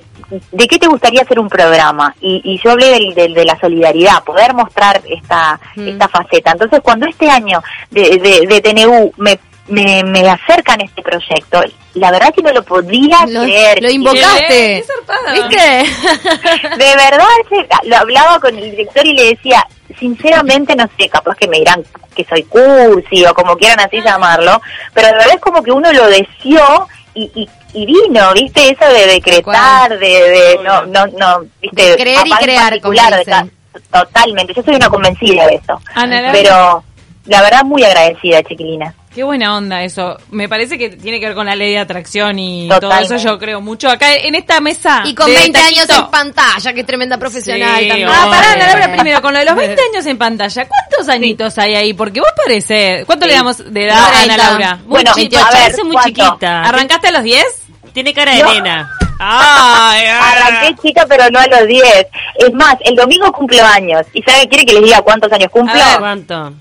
de 0.52 0.68
qué 0.68 0.78
te 0.78 0.86
gustaría 0.88 1.24
hacer 1.24 1.40
un 1.40 1.50
programa 1.50 2.16
y, 2.22 2.42
y 2.44 2.60
yo 2.64 2.72
hablé 2.72 2.92
del, 2.92 3.16
del- 3.16 3.34
de 3.34 3.44
la 3.46 3.60
solidaridad, 3.60 4.24
poder 4.24 4.54
mostrar 4.54 5.02
esta 5.10 5.60
Mm. 5.76 5.88
esta 5.90 6.08
faceta. 6.08 6.52
Entonces 6.52 6.80
cuando 6.84 7.06
este 7.08 7.28
año 7.30 7.62
de, 7.92 8.02
de, 8.20 8.48
de 8.48 8.62
TNU 8.62 9.12
me, 9.18 9.40
me, 9.68 10.04
me 10.04 10.30
acercan 10.30 10.82
este 10.82 11.02
proyecto, 11.02 11.62
la 11.96 12.12
verdad 12.12 12.34
que 12.34 12.44
no 12.44 12.52
lo 12.52 12.64
podía 12.64 13.26
Lo, 13.28 13.42
creer. 13.44 13.82
lo 13.82 13.90
invocaste. 13.90 14.48
Qué 14.48 14.86
zarpada. 14.86 15.34
¿Viste? 15.34 16.78
De 16.78 16.96
verdad, 16.96 17.80
lo 17.84 17.98
hablaba 17.98 18.40
con 18.40 18.56
el 18.58 18.72
director 18.72 19.06
y 19.06 19.14
le 19.14 19.30
decía, 19.30 19.66
sinceramente 19.98 20.76
no 20.76 20.88
sé, 20.98 21.10
capaz 21.10 21.36
que 21.36 21.48
me 21.48 21.60
dirán 21.60 21.84
que 22.16 22.26
soy 22.26 22.44
cursi 22.44 23.26
o 23.26 23.34
como 23.34 23.58
quieran 23.58 23.80
así 23.80 24.02
llamarlo, 24.02 24.62
pero 24.94 25.08
de 25.08 25.14
verdad 25.14 25.36
es 25.36 25.42
como 25.42 25.62
que 25.62 25.72
uno 25.72 25.92
lo 25.92 26.08
deseó 26.08 26.88
y, 27.14 27.32
y, 27.36 27.50
y 27.74 27.86
vino, 27.86 28.34
¿viste? 28.34 28.70
Eso 28.70 28.92
de 28.94 29.08
decretar, 29.08 29.98
de, 29.98 30.08
de 30.08 30.60
no, 30.64 30.86
no, 30.86 31.08
no, 31.08 31.46
¿viste? 31.62 31.90
De 31.90 31.96
creer 31.96 32.28
y 32.28 32.32
crear, 32.32 32.70
particular, 32.70 33.06
como 33.06 33.16
de 33.18 33.26
dicen. 33.26 33.52
Totalmente, 33.92 34.54
yo 34.54 34.64
soy 34.64 34.76
una 34.76 34.90
convencida 34.90 35.46
de 35.48 35.56
eso. 35.56 35.82
Ana. 35.94 36.30
Pero 36.32 36.84
la 37.26 37.42
verdad 37.42 37.64
muy 37.64 37.84
agradecida, 37.84 38.42
chiquilina. 38.44 38.94
Qué 39.16 39.24
buena 39.24 39.56
onda 39.56 39.82
eso. 39.82 40.18
Me 40.32 40.50
parece 40.50 40.78
que 40.78 40.90
tiene 40.90 41.22
que 41.22 41.28
ver 41.28 41.36
con 41.36 41.46
la 41.46 41.56
ley 41.56 41.72
de 41.72 41.80
atracción 41.80 42.38
y 42.38 42.68
Totalmente. 42.68 43.08
todo 43.08 43.16
eso. 43.18 43.30
Yo 43.32 43.40
creo 43.40 43.62
mucho 43.62 43.90
acá 43.90 44.14
en 44.14 44.36
esta 44.36 44.60
mesa. 44.60 45.04
Y 45.06 45.16
con 45.16 45.28
de 45.28 45.38
20 45.38 45.58
años 45.58 45.90
en 45.90 46.08
pantalla, 46.08 46.74
que 46.74 46.84
tremenda 46.84 47.18
profesional 47.18 47.80
Sí, 47.80 47.88
también. 47.88 48.10
Ah, 48.12 48.28
pará. 48.30 48.52
Ana 48.52 48.68
Laura, 48.68 48.92
primero, 48.92 49.22
con 49.22 49.32
lo 49.34 49.40
de 49.40 49.46
los 49.46 49.56
20 49.56 49.82
años 49.94 50.06
en 50.06 50.18
pantalla, 50.18 50.68
¿cuántos 50.68 51.08
añitos 51.08 51.58
hay 51.58 51.76
ahí? 51.76 51.94
Porque 51.94 52.20
vos 52.20 52.30
parecés. 52.36 53.06
¿Cuánto 53.06 53.24
Sí. 53.26 53.32
le 53.32 53.38
damos 53.38 53.74
de 53.74 53.86
edad 53.86 53.98
a 53.98 54.08
Ana 54.08 54.18
30. 54.36 54.38
Laura? 54.50 54.76
Muy 54.76 54.88
Bueno, 54.88 55.12
chiquita, 55.16 55.40
a 55.48 55.50
ver, 55.52 55.62
parece 55.62 55.84
muy 55.86 55.94
¿cuánto? 55.94 56.10
chiquita. 56.26 56.62
¿Arrancaste 56.64 57.08
a 57.08 57.12
los 57.12 57.24
10? 57.24 57.46
Tiene 57.94 58.14
cara 58.14 58.34
de 58.36 58.44
No. 58.44 58.54
nena. 58.54 58.92
Ay, 59.18 60.08
Arranqué 60.08 60.76
chica, 60.82 61.06
pero 61.08 61.24
no 61.32 61.40
a 61.40 61.48
los 61.48 61.66
10. 61.68 62.06
Es 62.36 62.54
más, 62.54 62.76
el 62.82 62.96
domingo 62.98 63.32
cumplo 63.32 63.64
años. 63.66 64.06
¿Y 64.12 64.22
sabe, 64.24 64.46
quiere 64.50 64.66
que 64.66 64.74
les 64.74 64.84
diga 64.84 65.02
cuántos 65.04 65.32
años 65.32 65.50
cumplo? 65.52 65.82
A 65.82 65.88
ver. 65.92 66.00
¿Cuánto? 66.00 66.54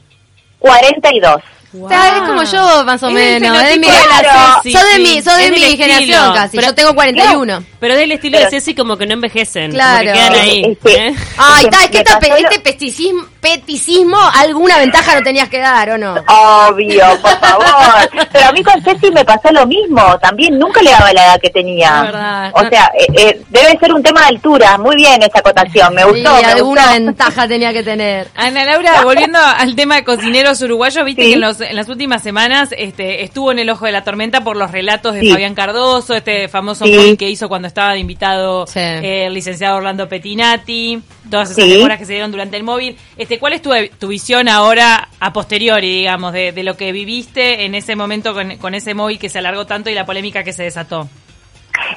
42. 0.60 1.42
O 1.82 1.88
sea, 1.88 2.16
es 2.16 2.22
como 2.22 2.42
yo, 2.44 2.84
más 2.84 3.02
o 3.02 3.08
Es 3.08 3.14
menos. 3.14 3.58
Es 3.62 3.68
de 3.70 3.78
mi 3.78 3.86
fenotipo 3.86 3.92
de 3.92 4.08
la 4.08 4.16
generación. 4.16 4.62
Ceci, 4.62 5.22
Sos 5.22 5.36
de 5.36 5.50
mi, 5.50 5.60
de 5.60 5.76
generación 5.76 6.00
estilo. 6.10 6.34
casi. 6.34 6.56
Pero- 6.56 6.68
yo 6.68 6.74
tengo 6.74 6.94
41. 6.94 7.64
Pero 7.80 7.92
es 7.94 7.98
del 8.00 8.12
estilo 8.12 8.38
Pero- 8.38 8.50
de 8.50 8.56
Ceci 8.60 8.74
como 8.74 8.96
que 8.96 9.06
no 9.06 9.14
envejecen. 9.14 9.72
Claro. 9.72 9.98
Como 9.98 10.12
que 10.12 10.18
quedan 10.18 10.34
ahí. 10.34 10.62
Es 10.64 10.78
que- 10.78 11.06
¿eh? 11.08 11.14
Ay, 11.36 11.60
que 11.62 11.66
está, 11.70 11.84
es 11.84 11.90
que 11.90 11.98
esta 11.98 12.18
este 12.38 12.60
pesticismo, 12.60 13.26
peticismo, 13.44 14.16
alguna 14.36 14.78
ventaja 14.78 15.14
no 15.14 15.22
tenías 15.22 15.48
que 15.50 15.58
dar, 15.58 15.90
¿o 15.90 15.98
no? 15.98 16.14
Obvio, 16.14 17.04
por 17.20 17.38
favor. 17.38 18.10
Pero 18.32 18.46
a 18.48 18.52
mí 18.52 18.62
con 18.64 18.82
Ceci 18.82 19.10
me 19.10 19.22
pasó 19.24 19.52
lo 19.52 19.66
mismo. 19.66 20.18
También 20.18 20.58
nunca 20.58 20.80
le 20.82 20.90
daba 20.90 21.12
la 21.12 21.24
edad 21.26 21.40
que 21.40 21.50
tenía. 21.50 21.88
Es 21.98 22.02
verdad. 22.12 22.52
O 22.54 22.68
sea, 22.68 22.90
eh, 22.98 23.06
eh, 23.16 23.40
debe 23.50 23.78
ser 23.78 23.92
un 23.92 24.02
tema 24.02 24.22
de 24.22 24.26
altura. 24.28 24.78
Muy 24.78 24.96
bien 24.96 25.22
esa 25.22 25.40
acotación. 25.40 25.94
Me 25.94 26.02
Sí, 26.02 26.08
gustó. 26.08 26.32
me 26.36 26.44
alguna 26.46 26.82
gustó. 26.86 26.94
ventaja 27.04 27.46
tenía 27.48 27.72
que 27.74 27.82
tener. 27.82 28.28
Ana 28.34 28.64
Laura, 28.64 29.02
volviendo 29.02 29.38
al 29.38 29.76
tema 29.76 29.96
de 29.96 30.04
cocineros 30.04 30.60
uruguayos, 30.62 31.04
viste 31.04 31.22
Sí. 31.22 31.28
que 31.28 31.34
en, 31.34 31.40
los- 31.42 31.60
en 31.60 31.76
las 31.76 31.88
últimas 31.90 32.22
semanas 32.22 32.70
este, 32.76 33.22
estuvo 33.24 33.52
en 33.52 33.58
el 33.58 33.68
ojo 33.68 33.84
de 33.84 33.92
la 33.92 34.04
tormenta 34.04 34.40
por 34.42 34.56
los 34.56 34.70
relatos 34.70 35.12
de 35.14 35.20
Sí. 35.20 35.30
Fabián 35.30 35.54
Cardoso, 35.54 36.14
este 36.14 36.48
famoso 36.48 36.86
Sí. 36.86 36.96
móvil 36.96 37.18
que 37.18 37.28
hizo 37.28 37.48
cuando 37.48 37.68
estaba 37.68 37.92
de 37.92 37.98
invitado 37.98 38.66
Sí. 38.66 38.80
eh, 38.80 39.26
el 39.26 39.34
licenciado 39.34 39.76
Orlando 39.76 40.08
Petinati, 40.08 41.02
todas 41.30 41.50
esas 41.50 41.64
Sí. 41.64 41.74
mejoras 41.76 41.98
que 41.98 42.06
se 42.06 42.12
dieron 42.12 42.30
durante 42.30 42.56
el 42.56 42.62
móvil. 42.64 42.96
Este, 43.16 43.33
¿Cuál 43.38 43.52
es 43.54 43.62
tu, 43.62 43.70
tu 43.98 44.08
visión 44.08 44.48
ahora 44.48 45.08
a 45.20 45.32
posteriori, 45.32 45.90
digamos, 45.98 46.32
de, 46.32 46.52
de 46.52 46.62
lo 46.62 46.76
que 46.76 46.92
viviste 46.92 47.64
en 47.64 47.74
ese 47.74 47.96
momento 47.96 48.34
con, 48.34 48.56
con 48.58 48.74
ese 48.74 48.94
móvil 48.94 49.18
que 49.18 49.28
se 49.28 49.38
alargó 49.38 49.66
tanto 49.66 49.90
y 49.90 49.94
la 49.94 50.04
polémica 50.06 50.42
que 50.44 50.52
se 50.52 50.62
desató? 50.64 51.08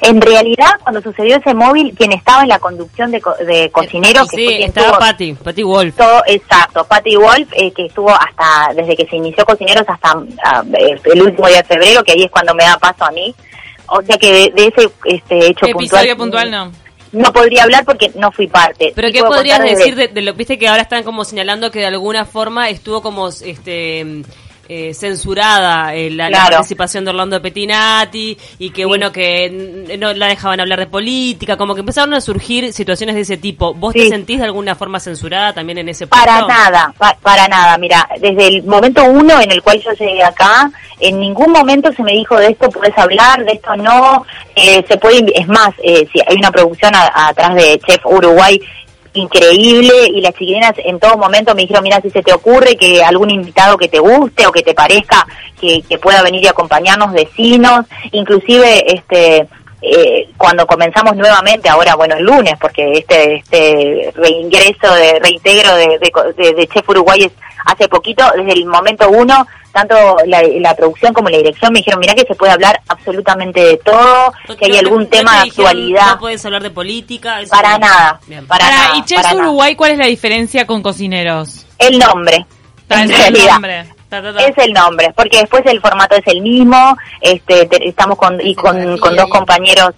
En 0.02 0.20
realidad, 0.20 0.72
cuando 0.82 1.00
sucedió 1.00 1.36
ese 1.36 1.54
móvil, 1.54 1.94
quien 1.96 2.12
estaba 2.12 2.42
en 2.42 2.48
la 2.48 2.58
conducción 2.58 3.10
de, 3.12 3.20
co- 3.20 3.34
de 3.46 3.70
cocinero, 3.70 4.22
que 4.26 4.36
Sí, 4.36 4.46
quien 4.46 4.62
estaba 4.64 4.88
tuvo 4.88 4.98
Patty, 4.98 5.32
Patty 5.34 5.62
Wolf. 5.62 5.96
todo 5.96 6.22
exacto, 6.26 6.84
Patty 6.84 7.16
Wolf, 7.16 7.48
eh, 7.52 7.72
que 7.72 7.86
estuvo 7.86 8.10
hasta, 8.10 8.74
desde 8.74 8.96
que 8.96 9.06
se 9.06 9.16
inició 9.16 9.44
Cocineros 9.44 9.84
hasta 9.88 10.14
ah, 10.44 10.64
eh, 10.78 10.96
el 11.04 11.22
último 11.22 11.46
día 11.46 11.58
de 11.58 11.64
febrero, 11.64 12.02
que 12.02 12.12
ahí 12.12 12.24
es 12.24 12.30
cuando 12.30 12.54
me 12.54 12.64
da 12.64 12.76
paso 12.78 13.04
a 13.04 13.10
mí. 13.12 13.32
O 13.86 14.02
sea 14.02 14.16
que 14.18 14.32
de, 14.32 14.52
de 14.54 14.66
ese 14.66 14.90
este 15.04 15.46
hecho 15.50 15.66
Episodio 15.66 16.16
puntual, 16.16 16.48
puntual 16.48 16.50
no. 16.50 16.72
No 17.12 17.32
podría 17.32 17.64
hablar 17.64 17.84
porque 17.84 18.10
no 18.14 18.32
fui 18.32 18.46
parte. 18.46 18.92
Pero 18.94 19.10
¿qué 19.12 19.22
podrías 19.22 19.62
decir 19.62 19.94
de, 19.94 20.08
de 20.08 20.22
lo 20.22 20.34
viste 20.34 20.58
que 20.58 20.68
ahora 20.68 20.82
están 20.82 21.04
como 21.04 21.24
señalando 21.24 21.70
que 21.70 21.80
de 21.80 21.86
alguna 21.86 22.24
forma 22.24 22.68
estuvo 22.68 23.02
como 23.02 23.28
este 23.28 24.22
eh, 24.68 24.92
censurada 24.94 25.94
eh, 25.94 26.10
la, 26.10 26.30
participación 26.30 27.04
de 27.04 27.10
Orlando 27.10 27.40
Petinati 27.40 28.36
y 28.58 28.70
que 28.70 28.84
bueno 28.84 29.10
que 29.12 29.96
no 29.98 30.12
la 30.12 30.26
dejaban 30.26 30.60
hablar 30.60 30.78
de 30.78 30.86
política, 30.86 31.56
como 31.56 31.74
que 31.74 31.80
empezaron 31.80 32.12
a 32.14 32.20
surgir 32.20 32.72
situaciones 32.72 33.14
de 33.14 33.22
ese 33.22 33.36
tipo. 33.36 33.74
¿Vos 33.74 33.94
te 33.94 34.08
sentís 34.08 34.38
de 34.38 34.44
alguna 34.44 34.74
forma 34.74 35.00
censurada 35.00 35.52
también 35.52 35.78
en 35.78 35.88
ese 35.88 36.06
punto? 36.06 36.24
Para 36.24 36.46
nada, 36.46 36.94
pa- 36.98 37.16
para 37.22 37.48
nada. 37.48 37.78
Mira, 37.78 38.08
desde 38.20 38.46
el 38.46 38.62
momento 38.64 39.04
uno 39.04 39.40
en 39.40 39.50
el 39.50 39.62
cual 39.62 39.80
yo 39.82 39.92
llegué 39.92 40.22
acá, 40.22 40.70
en 41.00 41.20
ningún 41.20 41.52
momento 41.52 41.92
se 41.92 42.02
me 42.02 42.12
dijo 42.12 42.36
de 42.36 42.48
esto 42.48 42.68
puedes 42.70 42.96
hablar, 42.98 43.44
de 43.44 43.52
esto 43.52 43.76
no. 43.76 44.26
Eh, 44.54 44.84
se 44.88 44.96
puede, 44.98 45.24
es 45.34 45.46
más, 45.48 45.70
eh, 45.82 46.06
si 46.12 46.20
hay 46.26 46.36
una 46.36 46.50
producción 46.50 46.92
atrás 46.94 47.54
de 47.54 47.80
Chef 47.86 48.04
Uruguay 48.04 48.60
increíble 49.14 49.94
y 50.14 50.20
las 50.20 50.34
chiquilinas 50.34 50.74
en 50.76 50.98
todo 50.98 51.16
momento 51.16 51.54
me 51.54 51.62
dijeron, 51.62 51.82
mira, 51.82 52.00
si 52.00 52.10
se 52.10 52.22
te 52.22 52.32
ocurre 52.32 52.76
que 52.76 53.02
algún 53.02 53.30
invitado 53.30 53.76
que 53.76 53.88
te 53.88 53.98
guste 53.98 54.46
o 54.46 54.52
que 54.52 54.62
te 54.62 54.74
parezca 54.74 55.26
que, 55.60 55.82
que 55.82 55.98
pueda 55.98 56.22
venir 56.22 56.44
y 56.44 56.48
acompañarnos, 56.48 57.12
vecinos, 57.12 57.86
inclusive 58.12 58.94
este 58.94 59.48
eh, 59.80 60.28
cuando 60.36 60.66
comenzamos 60.66 61.14
nuevamente, 61.16 61.68
ahora 61.68 61.94
bueno 61.94 62.16
el 62.16 62.24
lunes, 62.24 62.54
porque 62.60 62.92
este 62.94 63.36
este 63.36 64.12
reingreso, 64.16 64.92
de 64.94 65.18
reintegro 65.20 65.74
de, 65.76 65.86
de, 65.98 66.12
de- 66.36 66.54
de 66.54 66.66
Chef 66.68 66.88
Uruguay 66.88 67.22
es 67.24 67.32
hace 67.64 67.86
poquito, 67.88 68.24
desde 68.36 68.52
el 68.52 68.64
momento 68.66 69.08
uno, 69.10 69.46
tanto 69.72 69.94
la, 70.26 70.42
la 70.42 70.74
producción 70.74 71.12
como 71.12 71.28
la 71.28 71.36
dirección 71.36 71.72
me 71.72 71.80
dijeron, 71.80 72.00
mira 72.00 72.14
que 72.14 72.24
se 72.24 72.34
puede 72.34 72.52
hablar 72.52 72.80
absolutamente 72.88 73.60
de 73.60 73.76
todo, 73.76 74.32
que 74.58 74.64
hay 74.66 74.72
te- 74.72 74.78
algún 74.78 75.06
te 75.06 75.18
tema 75.18 75.42
de 75.42 75.50
actualidad. 75.50 76.06
No 76.14 76.18
puedes 76.18 76.44
hablar 76.46 76.62
de 76.62 76.70
política. 76.70 77.40
eso 77.40 77.50
Para 77.50 77.72
no. 77.78 77.86
nada, 77.86 78.20
Bien. 78.26 78.46
para 78.46 78.64
Pará, 78.64 78.76
nada, 78.76 78.96
y 78.96 79.04
Chefs 79.04 79.22
para 79.22 79.34
nada. 79.34 79.48
Uruguay, 79.48 79.76
¿cuál 79.76 79.90
es 79.92 79.98
la 79.98 80.06
diferencia 80.06 80.66
con 80.66 80.82
cocineros? 80.82 81.66
El 81.78 81.98
nombre, 81.98 82.46
en 82.88 83.00
el 83.00 83.08
realidad. 83.10 83.52
nombre. 83.52 83.84
Ta, 84.08 84.22
ta, 84.22 84.32
ta. 84.32 84.40
Es 84.46 84.56
el 84.58 84.72
nombre, 84.72 85.12
porque 85.14 85.38
después 85.38 85.62
el 85.66 85.80
formato 85.80 86.16
es 86.16 86.26
el 86.26 86.40
mismo, 86.40 86.96
este, 87.20 87.66
te- 87.66 87.88
estamos 87.88 88.16
con, 88.16 88.40
y 88.40 88.54
con, 88.54 88.96
dos 88.96 89.26
compañeros 89.30 89.90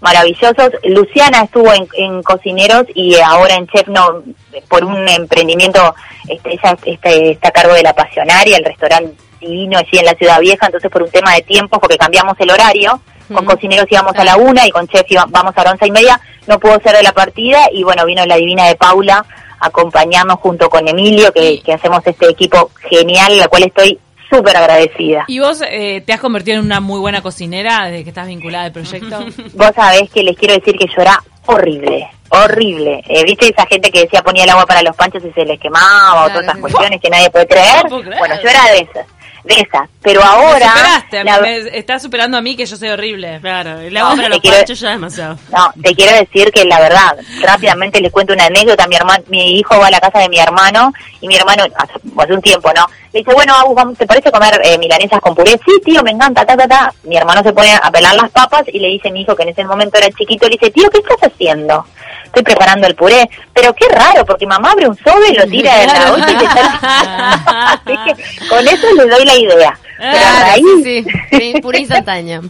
maravillosos. 0.00 0.70
Luciana 0.84 1.42
estuvo 1.42 1.72
en, 1.72 1.86
en 1.94 2.22
Cocineros 2.22 2.86
y 2.94 3.16
ahora 3.20 3.54
en 3.54 3.66
Chef 3.68 3.86
no, 3.88 4.22
por 4.68 4.84
un 4.84 5.08
emprendimiento, 5.08 5.94
este, 6.28 6.54
ella 6.54 6.76
este, 6.84 7.30
está 7.32 7.48
a 7.48 7.52
cargo 7.52 7.74
de 7.74 7.82
la 7.82 7.92
Pasionaria, 7.94 8.56
el 8.56 8.64
restaurante 8.64 9.14
divino 9.40 9.78
allí 9.78 9.98
en 9.98 10.06
la 10.06 10.14
Ciudad 10.14 10.40
Vieja, 10.40 10.66
entonces 10.66 10.90
por 10.90 11.02
un 11.02 11.10
tema 11.10 11.32
de 11.34 11.42
tiempos, 11.42 11.78
porque 11.80 11.98
cambiamos 11.98 12.34
el 12.40 12.50
horario, 12.50 13.00
con. 13.32 13.44
Cocineros 13.44 13.86
íbamos 13.90 14.14
a 14.16 14.24
la 14.24 14.36
una 14.36 14.66
y 14.66 14.70
con 14.70 14.88
Chef 14.88 15.06
vamos 15.28 15.52
a 15.56 15.62
las 15.64 15.72
once 15.74 15.86
y 15.86 15.90
media, 15.92 16.20
no 16.48 16.58
pudo 16.58 16.80
ser 16.80 16.96
de 16.96 17.02
la 17.02 17.12
partida 17.12 17.60
y 17.72 17.84
bueno, 17.84 18.04
vino 18.04 18.26
la 18.26 18.36
divina 18.36 18.66
de 18.66 18.74
Paula 18.74 19.24
acompañarnos 19.62 20.38
junto 20.40 20.68
con 20.68 20.86
Emilio, 20.86 21.32
que, 21.32 21.60
que 21.62 21.72
hacemos 21.72 22.00
este 22.04 22.28
equipo 22.28 22.70
genial, 22.88 23.38
la 23.38 23.48
cual 23.48 23.62
estoy 23.62 23.98
súper 24.32 24.56
agradecida. 24.56 25.24
¿Y 25.28 25.38
vos 25.38 25.62
eh, 25.66 26.02
te 26.04 26.12
has 26.12 26.20
convertido 26.20 26.58
en 26.58 26.64
una 26.64 26.80
muy 26.80 26.98
buena 26.98 27.22
cocinera 27.22 27.86
desde 27.86 28.04
que 28.04 28.10
estás 28.10 28.26
vinculada 28.26 28.64
al 28.64 28.72
proyecto? 28.72 29.18
Vos 29.54 29.70
sabés 29.74 30.10
que 30.10 30.22
les 30.22 30.36
quiero 30.36 30.54
decir 30.54 30.76
que 30.76 30.86
yo 30.86 31.02
era 31.02 31.22
horrible, 31.46 32.08
horrible. 32.30 33.02
Eh, 33.06 33.24
¿Viste 33.24 33.48
esa 33.48 33.66
gente 33.66 33.90
que 33.90 34.02
decía 34.02 34.22
ponía 34.22 34.44
el 34.44 34.50
agua 34.50 34.64
para 34.64 34.82
los 34.82 34.96
panchos 34.96 35.22
y 35.24 35.32
se 35.32 35.44
les 35.44 35.60
quemaba 35.60 36.24
o 36.24 36.28
todas 36.28 36.44
esas 36.44 36.58
cuestiones 36.58 37.00
que 37.00 37.10
nadie 37.10 37.30
puede 37.30 37.46
creer? 37.46 37.84
No 37.84 37.90
puedo 37.90 38.02
creer. 38.02 38.18
Bueno, 38.18 38.34
yo 38.42 38.48
era 38.48 38.64
de 38.72 38.78
esas, 38.78 39.06
de 39.44 39.54
esas. 39.54 39.88
Pero 40.02 40.20
Me 40.20 40.26
ahora... 40.26 40.68
superaste, 40.68 41.18
a 41.18 41.24
mí 41.24 41.30
la- 41.30 41.40
me 41.40 41.78
estás 41.78 42.02
superando 42.02 42.36
a 42.36 42.40
mí 42.40 42.56
que 42.56 42.66
yo 42.66 42.76
soy 42.76 42.88
horrible. 42.90 43.38
Claro, 43.40 43.80
el 43.80 43.96
agua 43.96 44.10
No, 44.10 44.16
para 44.16 44.28
te 44.28 44.34
los 44.34 44.40
quiero- 44.40 44.56
panchos 44.58 44.80
ya 44.80 44.88
es 44.90 44.94
demasiado. 44.94 45.38
No, 45.50 45.72
te 45.82 45.94
quiero 45.94 46.16
decir 46.16 46.50
que 46.52 46.64
la 46.64 46.80
verdad, 46.80 47.16
rápidamente 47.42 48.00
les 48.00 48.12
cuento 48.12 48.32
una 48.32 48.46
anécdota. 48.46 48.86
Mi 48.86 48.96
hermano, 48.96 49.24
mi 49.28 49.58
hijo 49.58 49.78
va 49.78 49.86
a 49.88 49.90
la 49.90 50.00
casa 50.00 50.18
de 50.20 50.28
mi 50.28 50.38
hermano 50.38 50.92
y 51.20 51.28
mi 51.28 51.36
hermano, 51.36 51.64
hace, 51.76 51.92
hace 52.18 52.32
un 52.32 52.42
tiempo, 52.42 52.70
¿no? 52.74 52.86
Le 53.12 53.18
dice, 53.20 53.32
bueno, 53.34 53.54
Agus, 53.54 53.74
vamos- 53.74 53.98
¿te 53.98 54.06
parece 54.06 54.30
comer 54.32 54.58
eh, 54.64 54.78
milanesas 54.78 55.20
con 55.20 55.34
puré? 55.34 55.52
Sí, 55.64 55.72
tío, 55.84 56.02
me 56.02 56.12
encanta, 56.12 56.46
ta, 56.46 56.56
ta, 56.56 56.66
ta. 56.66 56.92
Mi 57.04 57.16
hermano 57.16 57.42
se 57.42 57.52
pone 57.52 57.70
a 57.74 57.90
pelar 57.90 58.14
las 58.14 58.30
papas 58.30 58.62
y 58.68 58.78
le 58.78 58.88
dice 58.88 59.08
a 59.08 59.12
mi 59.12 59.20
hijo, 59.22 59.36
que 59.36 59.42
en 59.42 59.50
ese 59.50 59.64
momento 59.64 59.98
era 59.98 60.08
chiquito, 60.10 60.46
le 60.48 60.56
dice, 60.58 60.70
tío, 60.70 60.88
¿qué 60.90 60.98
estás 60.98 61.30
haciendo? 61.30 61.84
Estoy 62.24 62.42
preparando 62.42 62.86
el 62.86 62.94
puré. 62.94 63.28
Pero 63.52 63.74
qué 63.74 63.86
raro, 63.90 64.24
porque 64.24 64.46
mamá 64.46 64.70
abre 64.72 64.88
un 64.88 64.96
sobre, 64.96 65.34
lo 65.34 65.44
tira 65.46 65.76
de 65.78 65.86
la 65.88 66.12
olla 66.14 66.26
y 66.30 66.38
se 66.38 66.44
está... 66.44 67.72
Así 67.74 67.94
que 68.06 68.48
con 68.48 68.66
eso 68.66 68.86
les 68.96 69.10
doy 69.10 69.24
la 69.26 69.34
idea. 69.34 69.78
Pero 69.98 70.08
a 70.08 70.20
Claro, 70.20 70.46
raíz- 70.46 70.82
sí, 70.82 71.04
sí, 71.30 71.60
pura 71.60 71.78
instantáneo. 71.78 72.42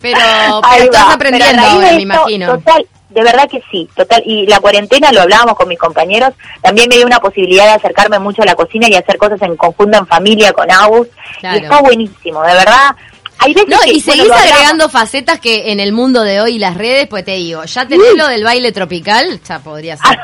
Pero, 0.00 0.18
pero 0.72 0.84
estás 0.84 1.06
va, 1.08 1.12
aprendiendo 1.12 1.62
pero 1.62 1.74
ahora, 1.74 1.92
me 1.92 2.00
imagino. 2.00 2.46
Total, 2.56 2.86
de 3.08 3.22
verdad 3.22 3.48
que 3.48 3.62
sí, 3.70 3.88
total. 3.94 4.22
Y 4.26 4.46
la 4.46 4.60
cuarentena, 4.60 5.12
lo 5.12 5.22
hablábamos 5.22 5.56
con 5.56 5.68
mis 5.68 5.78
compañeros, 5.78 6.32
también 6.62 6.88
me 6.88 6.96
dio 6.96 7.06
una 7.06 7.20
posibilidad 7.20 7.64
de 7.64 7.72
acercarme 7.72 8.18
mucho 8.18 8.42
a 8.42 8.46
la 8.46 8.54
cocina 8.54 8.88
y 8.88 8.94
hacer 8.94 9.16
cosas 9.18 9.40
en 9.42 9.56
conjunto, 9.56 9.98
en 9.98 10.06
familia, 10.06 10.52
con 10.52 10.70
Agus. 10.70 11.08
Claro. 11.40 11.56
Y 11.58 11.62
está 11.62 11.80
buenísimo, 11.80 12.42
de 12.42 12.52
verdad. 12.54 12.96
Hay 13.38 13.52
veces 13.52 13.68
No, 13.68 13.78
que, 13.80 13.90
y 13.92 14.02
bueno, 14.02 14.12
seguís 14.24 14.32
agregando 14.32 14.88
facetas 14.88 15.40
que 15.40 15.70
en 15.70 15.78
el 15.78 15.92
mundo 15.92 16.22
de 16.22 16.40
hoy 16.40 16.58
las 16.58 16.74
redes, 16.76 17.06
pues 17.06 17.24
te 17.24 17.32
digo, 17.36 17.64
ya 17.64 17.86
tenés 17.86 18.14
lo 18.16 18.26
del 18.28 18.42
baile 18.44 18.72
tropical, 18.72 19.40
ya 19.46 19.58
podría 19.58 19.96
ser. 19.96 20.18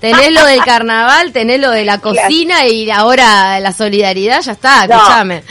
Tenés 0.00 0.32
lo 0.32 0.44
del 0.44 0.62
carnaval, 0.64 1.32
tenés 1.32 1.60
lo 1.60 1.70
de 1.70 1.84
la 1.84 1.98
cocina 1.98 2.66
y 2.66 2.90
ahora 2.90 3.58
la 3.60 3.72
solidaridad, 3.72 4.42
ya 4.42 4.52
está, 4.52 4.86
No. 4.86 4.96
escúchame. 4.96 5.44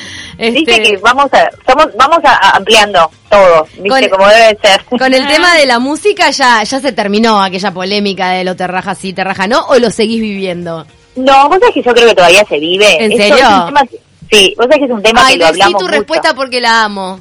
Viste 0.49 0.71
Este, 0.71 0.83
que 0.83 0.97
vamos 0.97 1.27
a, 1.33 1.49
somos, 1.67 1.87
vamos 1.95 2.19
a, 2.23 2.55
ampliando 2.57 3.09
todo, 3.29 3.67
viste, 3.79 4.09
Con- 4.09 4.17
como 4.19 4.27
debe 4.29 4.57
ser. 4.61 4.83
Con 4.85 5.13
el 5.13 5.27
tema 5.27 5.55
de 5.57 5.65
la 5.67 5.79
música 5.79 6.29
ya, 6.31 6.63
ya 6.63 6.79
se 6.79 6.91
terminó 6.91 7.41
aquella 7.41 7.71
polémica 7.71 8.29
de 8.31 8.43
lo 8.43 8.55
te 8.55 8.65
raja 8.67 8.95
sí, 8.95 9.13
te 9.13 9.23
raja 9.23 9.47
no, 9.47 9.65
o 9.67 9.77
lo 9.77 9.89
seguís 9.91 10.19
viviendo. 10.21 10.85
No, 11.15 11.47
vos 11.49 11.59
sabés 11.59 11.73
que 11.75 11.83
yo 11.83 11.93
creo 11.93 12.07
que 12.07 12.15
todavía 12.15 12.43
se 12.47 12.57
vive. 12.59 13.03
¿En 13.03 13.11
Esto 13.11 13.23
serio? 13.23 13.35
es 13.47 13.49
un 13.59 13.65
tema 13.67 13.81
que- 13.85 13.99
sí, 14.31 14.53
vos 14.57 14.65
sabés 14.65 14.77
que 14.79 14.85
es 14.85 14.91
un 14.91 15.03
tema 15.03 15.21
Ay, 15.25 15.33
que 15.33 15.39
lo 15.39 15.45
hablamos 15.47 15.79
tu 15.79 15.85
mucho. 15.85 15.97
respuesta 15.97 16.33
porque 16.33 16.61
la 16.61 16.83
amo. 16.85 17.19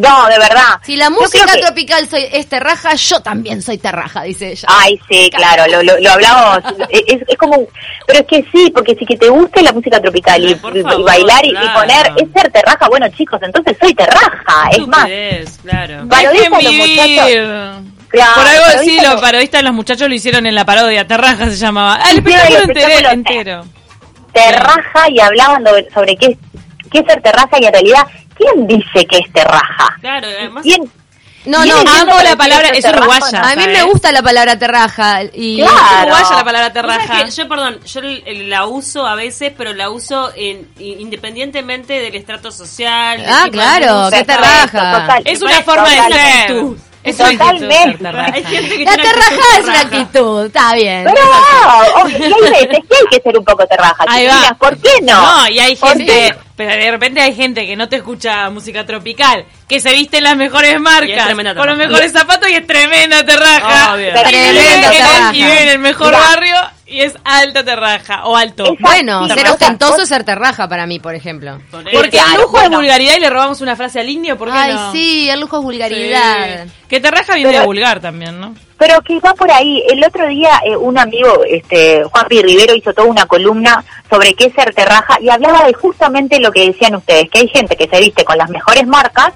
No, 0.00 0.26
de 0.28 0.38
verdad. 0.38 0.78
Si 0.82 0.96
la 0.96 1.08
música 1.08 1.46
que- 1.54 1.60
tropical 1.62 2.06
soy, 2.08 2.26
es 2.30 2.46
terraja, 2.46 2.94
yo 2.94 3.20
también 3.20 3.62
soy 3.62 3.78
terraja, 3.78 4.22
dice 4.22 4.50
ella. 4.52 4.68
Ay, 4.70 5.00
sí, 5.08 5.30
claro, 5.34 5.64
lo, 5.70 5.82
lo, 5.82 5.98
lo 5.98 6.12
hablamos. 6.12 6.58
es, 6.90 7.22
es 7.26 7.38
como, 7.38 7.66
pero 8.06 8.20
es 8.20 8.26
que 8.26 8.44
sí, 8.52 8.70
porque 8.74 8.94
si 8.96 9.06
que 9.06 9.16
te 9.16 9.28
guste 9.30 9.62
la 9.62 9.72
música 9.72 10.00
tropical 10.00 10.44
y, 10.44 10.54
bailar 11.02 11.44
y, 11.44 11.54
poner, 11.74 12.12
es 12.16 12.28
ser 12.34 12.52
terraja, 12.52 12.86
bueno 12.88 13.06
chicos, 13.16 13.40
entonces 13.42 13.76
soy 13.80 13.94
terraja, 13.94 14.68
es 14.72 14.86
más. 14.86 15.08
Estupidez, 15.08 15.58
claro. 15.62 16.08
Parodista 16.08 16.48
Dejen 16.50 16.64
los 16.64 16.72
vivir. 16.72 17.00
muchachos. 17.00 17.84
Claro, 18.10 18.32
Por 18.36 18.46
algo 18.46 18.62
parodista 18.64 18.82
sí, 18.84 18.96
los- 18.96 19.12
los 19.12 19.20
parodistas, 19.20 19.62
los 19.62 19.72
muchachos 19.74 20.08
lo 20.08 20.14
hicieron 20.14 20.46
en 20.46 20.54
la 20.54 20.64
parodia, 20.64 21.06
Terraja 21.06 21.46
se 21.46 21.56
llamaba. 21.56 21.98
El 22.10 22.18
espectáculo 22.18 22.58
entero. 22.60 23.10
entero. 23.10 23.64
Terraja 24.32 25.08
y 25.10 25.20
hablaban 25.20 25.64
sobre, 25.94 26.16
qué, 26.16 26.26
es- 26.26 26.38
qué 26.90 26.98
es 27.00 27.06
ser 27.06 27.20
terraja 27.22 27.58
y 27.60 27.64
en 27.66 27.72
realidad, 27.72 28.06
¿quién 28.38 28.66
dice 28.66 29.06
que 29.06 29.18
es 29.18 29.32
terraja? 29.32 29.96
Claro, 30.00 30.28
además 30.38 30.62
¿Quién? 30.62 30.90
No, 31.44 31.64
no, 31.64 31.76
amo 31.78 32.20
la 32.22 32.36
palabra- 32.36 32.68
es 32.70 32.84
uruguaya. 32.84 33.40
A 33.42 33.56
mí 33.56 33.66
me 33.68 33.76
¿sabes? 33.76 33.84
gusta 33.86 34.12
la 34.12 34.22
palabra 34.22 34.58
terraja 34.58 35.20
y 35.32 35.56
Claro. 35.62 35.72
Es 35.78 36.02
uruguaya 36.02 36.36
la 36.36 36.44
palabra 36.44 36.72
terraja. 36.72 37.24
que 37.24 37.30
yo, 37.30 37.48
perdón, 37.48 37.78
yo 37.86 38.00
l- 38.00 38.48
la 38.48 38.66
uso 38.66 39.06
a 39.06 39.14
veces, 39.14 39.52
pero 39.56 39.72
la 39.72 39.88
uso 39.88 40.30
en, 40.36 40.68
i- 40.78 40.96
independientemente 40.98 41.94
del 42.00 42.14
estrato 42.16 42.50
social. 42.52 43.24
Ah, 43.26 43.46
claro, 43.50 44.10
qué 44.10 44.24
terraja. 44.24 45.00
Total. 45.00 45.22
Es 45.24 45.40
una 45.40 45.62
forma 45.62 45.88
de 45.88 45.96
ser. 46.14 46.56
Es 47.04 47.16
Totalmente. 47.16 47.74
ser 47.82 47.98
terraja. 47.98 48.32
Hay 48.34 48.44
gente 48.44 48.76
que 48.76 48.84
La 48.84 48.96
terrajada 48.96 49.36
es 49.58 49.64
una 49.64 49.72
terraja. 49.72 49.80
actitud, 50.02 50.46
está 50.46 50.74
bien. 50.74 51.04
Pero 51.04 51.24
no, 51.24 52.04
hay 52.04 52.12
veces 52.12 52.68
que 52.70 52.96
hay 52.96 53.06
que 53.10 53.20
ser 53.22 53.38
un 53.38 53.44
poco 53.44 53.66
terraja. 53.66 54.04
Ahí 54.08 54.26
va. 54.26 54.54
¿Por 54.58 54.76
qué 54.76 54.90
no? 55.02 55.22
No, 55.22 55.48
y 55.48 55.58
hay 55.60 55.76
¿Por 55.76 55.90
gente? 55.96 56.34
Pero 56.58 56.72
de 56.72 56.90
repente 56.90 57.20
hay 57.22 57.34
gente 57.34 57.64
que 57.66 57.76
no 57.76 57.88
te 57.88 57.96
escucha 57.96 58.50
música 58.50 58.84
tropical, 58.84 59.46
que 59.68 59.80
se 59.80 59.92
viste 59.92 60.18
en 60.18 60.24
las 60.24 60.36
mejores 60.36 60.78
marcas, 60.80 61.32
con 61.56 61.66
los 61.68 61.76
mejores 61.78 62.12
zapatos 62.12 62.50
y 62.50 62.54
es 62.54 62.66
tremenda 62.66 63.24
terraja. 63.24 63.94
Obvio. 63.94 64.08
Y 64.08 64.10
vive 64.10 64.22
Tremenda 64.24 64.74
en 64.74 64.84
el- 64.84 64.90
terraja. 64.90 65.30
Y 65.34 65.38
vive 65.38 65.62
en 65.62 65.68
el 65.68 65.78
mejor 65.78 66.06
Mirá. 66.08 66.18
barrio 66.18 66.54
y 66.86 67.00
es 67.00 67.14
alta 67.24 67.64
terraja 67.64 68.24
o 68.24 68.36
alto. 68.36 68.64
Exacto. 68.64 68.82
Bueno, 68.82 69.28
ser 69.28 69.48
ostentoso 69.48 70.02
es 70.02 70.08
ser 70.08 70.24
terraja 70.24 70.68
para 70.68 70.84
mí, 70.86 70.98
por 70.98 71.14
ejemplo. 71.14 71.60
Porque 71.70 72.18
el 72.18 72.40
lujo 72.40 72.60
es 72.60 72.68
vulgaridad 72.70 73.16
y 73.16 73.20
le 73.20 73.30
robamos 73.30 73.60
una 73.60 73.76
frase 73.76 74.00
al 74.00 74.08
indio, 74.08 74.36
¿por 74.36 74.48
qué 74.50 74.58
Ay, 74.58 74.74
no? 74.74 74.92
sí, 74.92 75.30
el 75.30 75.38
lujo 75.40 75.58
es 75.58 75.62
vulgaridad. 75.62 76.64
Sí. 76.64 76.70
Que 76.88 76.98
terraja 77.00 77.34
viene 77.34 77.50
Pero- 77.50 77.60
de 77.60 77.66
vulgar 77.66 78.00
también, 78.00 78.40
¿no? 78.40 78.54
Pero 78.78 79.00
que 79.02 79.18
va 79.20 79.34
por 79.34 79.50
ahí. 79.50 79.82
El 79.88 80.04
otro 80.04 80.26
día 80.28 80.60
eh, 80.64 80.76
un 80.76 80.98
amigo, 80.98 81.42
este, 81.48 82.04
Juan 82.04 82.26
Pi 82.28 82.42
Rivero, 82.42 82.74
hizo 82.74 82.94
toda 82.94 83.08
una 83.08 83.26
columna 83.26 83.84
sobre 84.08 84.34
qué 84.34 84.46
es 84.46 84.54
ser 84.54 84.72
terraja 84.74 85.18
y 85.20 85.28
hablaba 85.28 85.64
de 85.64 85.74
justamente 85.74 86.40
lo 86.40 86.52
que 86.52 86.66
decían 86.68 86.94
ustedes, 86.94 87.28
que 87.30 87.40
hay 87.40 87.48
gente 87.48 87.76
que 87.76 87.88
se 87.88 88.00
viste 88.00 88.24
con 88.24 88.38
las 88.38 88.48
mejores 88.48 88.86
marcas 88.86 89.32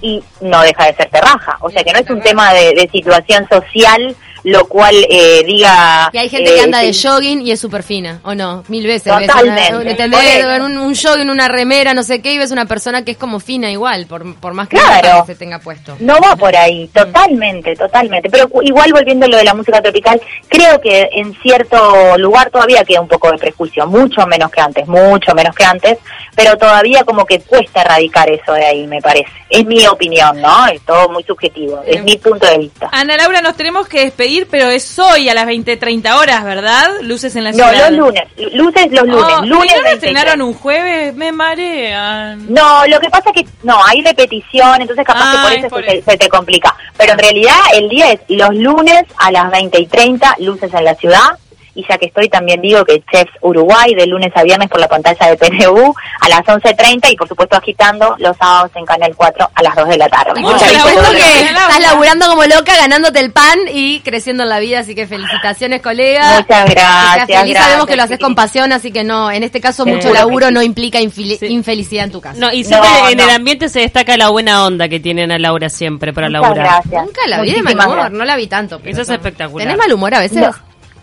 y 0.00 0.22
no 0.40 0.62
deja 0.62 0.86
de 0.86 0.94
ser 0.94 1.10
terraja. 1.10 1.58
O 1.60 1.70
sea 1.70 1.82
que 1.82 1.92
no 1.92 1.98
es 1.98 2.08
un 2.08 2.20
tema 2.20 2.54
de, 2.54 2.72
de 2.74 2.88
situación 2.90 3.46
social, 3.48 4.16
lo 4.48 4.66
cual 4.66 4.94
eh, 5.10 5.42
diga... 5.44 6.10
Y 6.12 6.18
hay 6.18 6.28
gente 6.28 6.50
eh, 6.50 6.54
que 6.56 6.60
anda 6.62 6.78
de 6.80 6.92
sí, 6.92 7.06
jogging 7.06 7.46
y 7.46 7.50
es 7.52 7.60
súper 7.60 7.82
fina, 7.82 8.20
¿o 8.24 8.34
no? 8.34 8.64
Mil 8.68 8.86
veces. 8.86 9.12
Totalmente. 9.12 10.08
Ves 10.08 10.60
un, 10.60 10.78
un 10.78 10.94
jogging, 10.94 11.30
una 11.30 11.48
remera, 11.48 11.94
no 11.94 12.02
sé 12.02 12.20
qué, 12.22 12.32
y 12.32 12.38
ves 12.38 12.50
una 12.50 12.64
persona 12.66 13.04
que 13.04 13.12
es 13.12 13.16
como 13.16 13.40
fina 13.40 13.70
igual, 13.70 14.06
por, 14.06 14.34
por 14.36 14.54
más 14.54 14.68
que 14.68 14.76
Claro. 14.76 15.24
que 15.26 15.32
se 15.32 15.38
tenga 15.38 15.58
puesto. 15.58 15.96
No 16.00 16.14
va 16.20 16.34
por 16.36 16.54
ahí, 16.56 16.88
totalmente, 16.88 17.74
totalmente. 17.76 18.30
Pero 18.30 18.48
igual 18.62 18.92
volviendo 18.92 19.26
a 19.26 19.28
lo 19.28 19.36
de 19.36 19.44
la 19.44 19.54
música 19.54 19.80
tropical, 19.82 20.20
creo 20.48 20.80
que 20.80 21.08
en 21.12 21.34
cierto 21.42 22.16
lugar 22.18 22.50
todavía 22.50 22.84
queda 22.84 23.00
un 23.00 23.08
poco 23.08 23.30
de 23.30 23.38
prejuicio, 23.38 23.86
mucho 23.86 24.26
menos 24.26 24.50
que 24.50 24.60
antes, 24.60 24.86
mucho 24.86 25.34
menos 25.34 25.54
que 25.54 25.64
antes, 25.64 25.98
pero 26.34 26.56
todavía 26.56 27.04
como 27.04 27.24
que 27.26 27.40
cuesta 27.40 27.82
erradicar 27.82 28.30
eso 28.30 28.52
de 28.52 28.64
ahí, 28.64 28.86
me 28.86 29.00
parece. 29.00 29.26
Es 29.50 29.64
mi 29.66 29.86
opinión, 29.86 30.40
¿no? 30.40 30.66
Es 30.68 30.80
todo 30.82 31.08
muy 31.08 31.22
subjetivo, 31.24 31.82
es 31.86 32.02
mi 32.02 32.16
punto 32.18 32.46
de 32.46 32.58
vista. 32.58 32.88
Ana 32.92 33.16
Laura, 33.16 33.40
nos 33.40 33.56
tenemos 33.56 33.88
que 33.88 34.00
despedir, 34.04 34.37
pero 34.50 34.68
es 34.70 34.98
hoy 34.98 35.28
a 35.28 35.34
las 35.34 35.46
20.30 35.46 36.16
horas, 36.18 36.44
¿verdad? 36.44 36.88
Luces 37.02 37.34
en 37.36 37.44
la 37.44 37.50
No, 37.52 37.56
ciudad. 37.68 37.90
los 37.90 37.98
lunes, 37.98 38.22
luces 38.54 38.86
los 38.90 39.06
lunes, 39.06 39.24
Oh, 39.40 39.44
¿y 39.44 39.48
lunes 39.48 39.48
no 39.48 39.54
lo 39.54 39.64
23. 39.84 39.94
estrenaron 39.94 40.42
un 40.42 40.54
jueves? 40.54 41.14
Me 41.14 41.32
marean. 41.32 42.46
No, 42.52 42.86
lo 42.86 43.00
que 43.00 43.10
pasa 43.10 43.30
es 43.34 43.42
que 43.42 43.48
no, 43.62 43.78
hay 43.84 44.02
repetición, 44.02 44.80
entonces 44.80 45.04
capaz 45.04 45.20
Ah, 45.24 45.32
que 45.32 45.42
por 45.42 45.52
es 45.52 45.58
eso 45.58 45.68
por 45.68 45.84
se, 45.84 45.98
eso. 45.98 46.10
se 46.10 46.16
te 46.16 46.28
complica. 46.28 46.74
Pero 46.96 47.12
en 47.12 47.18
realidad 47.18 47.56
el 47.74 47.88
día 47.88 48.12
es 48.12 48.20
los 48.28 48.54
lunes 48.54 49.04
a 49.18 49.30
las 49.30 49.50
20 49.50 49.80
y 49.80 49.86
30, 49.86 50.36
luces 50.40 50.72
en 50.72 50.84
la 50.84 50.94
ciudad. 50.94 51.38
Y 51.78 51.86
ya 51.88 51.96
que 51.96 52.06
estoy, 52.06 52.28
también 52.28 52.60
digo 52.60 52.84
que 52.84 53.00
Chefs 53.12 53.30
Uruguay 53.40 53.94
de 53.94 54.04
lunes 54.08 54.32
a 54.34 54.42
viernes 54.42 54.68
por 54.68 54.80
la 54.80 54.88
pantalla 54.88 55.28
de 55.30 55.36
PNU 55.36 55.94
a 56.20 56.28
las 56.28 56.40
11.30 56.40 57.12
y 57.12 57.14
por 57.16 57.28
supuesto 57.28 57.56
agitando 57.56 58.16
los 58.18 58.36
sábados 58.36 58.72
en 58.74 58.84
Canal 58.84 59.14
4 59.16 59.48
a 59.54 59.62
las 59.62 59.76
2 59.76 59.88
de 59.90 59.96
la 59.96 60.08
tarde. 60.08 60.32
Por 60.40 60.42
laburo 60.42 60.58
supuesto 60.58 61.10
que 61.12 61.18
que 61.18 61.40
estás 61.50 61.80
laburando 61.80 62.26
como 62.26 62.42
loca, 62.46 62.74
ganándote 62.76 63.20
el 63.20 63.30
pan 63.30 63.56
y 63.72 64.00
creciendo 64.00 64.42
en 64.42 64.48
la 64.48 64.58
vida, 64.58 64.80
así 64.80 64.96
que 64.96 65.06
felicitaciones, 65.06 65.80
colega. 65.80 66.40
Muchas 66.40 66.64
Que 66.64 66.70
gracias. 66.74 67.26
feliz, 67.42 67.56
sabemos 67.56 67.56
gracias, 67.56 67.86
que 67.86 67.96
lo 67.96 68.02
haces 68.02 68.16
sí. 68.16 68.22
con 68.24 68.34
pasión, 68.34 68.72
así 68.72 68.90
que 68.90 69.04
no, 69.04 69.30
en 69.30 69.44
este 69.44 69.60
caso 69.60 69.84
Sí. 69.84 69.90
mucho 69.90 70.08
que 70.08 70.14
laburo 70.14 70.50
no 70.50 70.62
implica 70.62 70.98
infili- 71.00 71.38
Sí. 71.38 71.46
infelicidad 71.46 72.06
en 72.06 72.10
tu 72.10 72.20
casa. 72.20 72.40
No, 72.40 72.52
y 72.52 72.64
siempre 72.64 72.90
No, 72.90 73.08
en 73.08 73.18
no. 73.18 73.22
el 73.22 73.30
ambiente 73.30 73.68
se 73.68 73.78
destaca 73.80 74.16
la 74.16 74.30
buena 74.30 74.64
onda 74.66 74.88
que 74.88 74.98
tienen 74.98 75.30
a 75.30 75.38
Laura 75.38 75.68
siempre 75.68 76.12
para 76.12 76.28
Muchas 76.28 76.42
laburar. 76.42 76.66
gracias. 76.66 77.04
Nunca 77.04 77.20
la 77.28 77.40
vi 77.40 77.52
de 77.52 77.62
mal 77.62 77.74
humor, 77.74 77.92
gracias. 77.94 78.12
no 78.18 78.24
la 78.24 78.34
vi 78.36 78.46
tanto. 78.48 78.80
Eso 78.84 79.02
es 79.02 79.08
espectacular. 79.08 79.64
¿Tenés 79.68 79.78
mal 79.78 79.92
humor 79.92 80.12
a 80.14 80.18
veces? 80.18 80.38
No, 80.40 80.50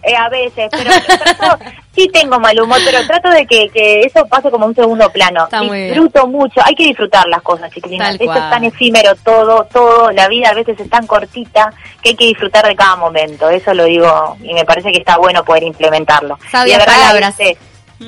eh, 0.05 0.15
a 0.15 0.29
veces, 0.29 0.69
pero 0.71 0.91
trato, 1.07 1.63
sí 1.95 2.07
tengo 2.13 2.39
mal 2.39 2.59
humor, 2.59 2.79
pero 2.85 3.05
trato 3.07 3.29
de 3.29 3.45
que, 3.45 3.69
que 3.69 4.01
eso 4.01 4.25
pase 4.27 4.51
como 4.51 4.65
un 4.65 4.75
segundo 4.75 5.09
plano. 5.11 5.45
Está. 5.45 5.61
Disfruto 5.61 6.27
mucho, 6.27 6.61
hay 6.63 6.75
que 6.75 6.85
disfrutar 6.85 7.27
las 7.27 7.41
cosas, 7.41 7.71
chiquilinas. 7.71 8.11
Esto 8.11 8.33
es 8.33 8.49
tan 8.49 8.63
efímero 8.63 9.15
todo, 9.23 9.65
todo, 9.65 10.11
la 10.11 10.27
vida 10.27 10.49
a 10.49 10.53
veces 10.53 10.79
es 10.79 10.89
tan 10.89 11.07
cortita 11.07 11.73
que 12.01 12.09
hay 12.09 12.15
que 12.15 12.25
disfrutar 12.25 12.65
de 12.67 12.75
cada 12.75 12.95
momento. 12.95 13.49
Eso 13.49 13.73
lo 13.73 13.85
digo 13.85 14.37
y 14.43 14.53
me 14.53 14.65
parece 14.65 14.91
que 14.91 14.99
está 14.99 15.17
bueno 15.17 15.43
poder 15.43 15.63
implementarlo. 15.63 16.37
Sabias 16.51 16.67
Y 16.67 16.71
de 16.71 16.77
verdad, 16.85 17.01
palabras. 17.01 17.39
este, 17.39 17.57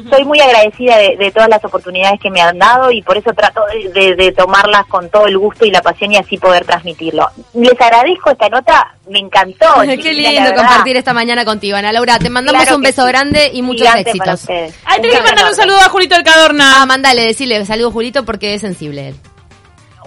soy 0.09 0.25
muy 0.25 0.39
agradecida 0.39 0.97
de, 0.97 1.15
de 1.17 1.31
todas 1.31 1.49
las 1.49 1.63
oportunidades 1.63 2.19
que 2.19 2.29
me 2.29 2.41
han 2.41 2.57
dado 2.57 2.91
y 2.91 3.01
por 3.01 3.17
eso 3.17 3.33
trato 3.33 3.61
de, 3.93 4.33
tomarlas 4.35 4.85
con 4.87 5.09
todo 5.09 5.27
el 5.27 5.37
gusto 5.37 5.65
y 5.65 5.71
la 5.71 5.81
pasión 5.81 6.11
y 6.11 6.17
así 6.17 6.37
poder 6.37 6.65
transmitirlo. 6.65 7.27
Les 7.53 7.79
agradezco 7.79 8.31
esta 8.31 8.49
nota, 8.49 8.93
me 9.09 9.19
encantó. 9.19 9.65
Qué 10.01 10.13
lindo 10.13 10.53
compartir 10.55 10.97
esta 10.97 11.13
mañana 11.13 11.45
contigo, 11.45 11.77
Ana 11.77 11.91
Laura. 11.91 12.19
Te 12.19 12.29
mandamos 12.29 12.63
Claro 12.63 12.77
un 12.77 12.83
beso 12.83 13.03
sí. 13.03 13.07
grande 13.07 13.51
y 13.53 13.61
muchos 13.61 13.87
Gigante 13.87 14.09
éxitos. 14.09 14.49
Ay, 14.85 15.01
tenés 15.01 15.17
que 15.17 15.19
Un 15.19 15.25
mandar 15.25 15.45
un 15.45 15.55
saludo 15.55 15.77
a 15.77 15.89
Julito 15.89 16.15
el 16.15 16.23
Cadorna. 16.23 16.81
Ah, 16.81 16.85
mandale, 16.85 17.23
decirle 17.23 17.65
saludo 17.65 17.91
Julito 17.91 18.25
porque 18.25 18.53
es 18.53 18.61
sensible 18.61 19.09
él. 19.09 19.15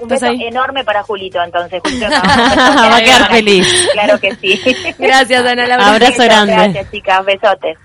Un 0.01 0.09
beso 0.09 0.27
enorme 0.27 0.83
para 0.83 1.03
Julito, 1.03 1.43
entonces. 1.43 1.81
Julito, 1.83 2.09
no, 2.11 2.17
Va 2.17 2.97
a 2.97 3.03
quedar 3.03 3.31
feliz. 3.31 3.89
Claro 3.93 4.19
que 4.19 4.35
sí. 4.37 4.61
Gracias, 4.99 5.45
Ana 5.45 5.67
Laura. 5.67 5.95
Abrazo 5.95 6.25
grande. 6.25 6.55
Gracias, 6.55 6.91
chicas. 6.91 7.25
Besotes. 7.25 7.79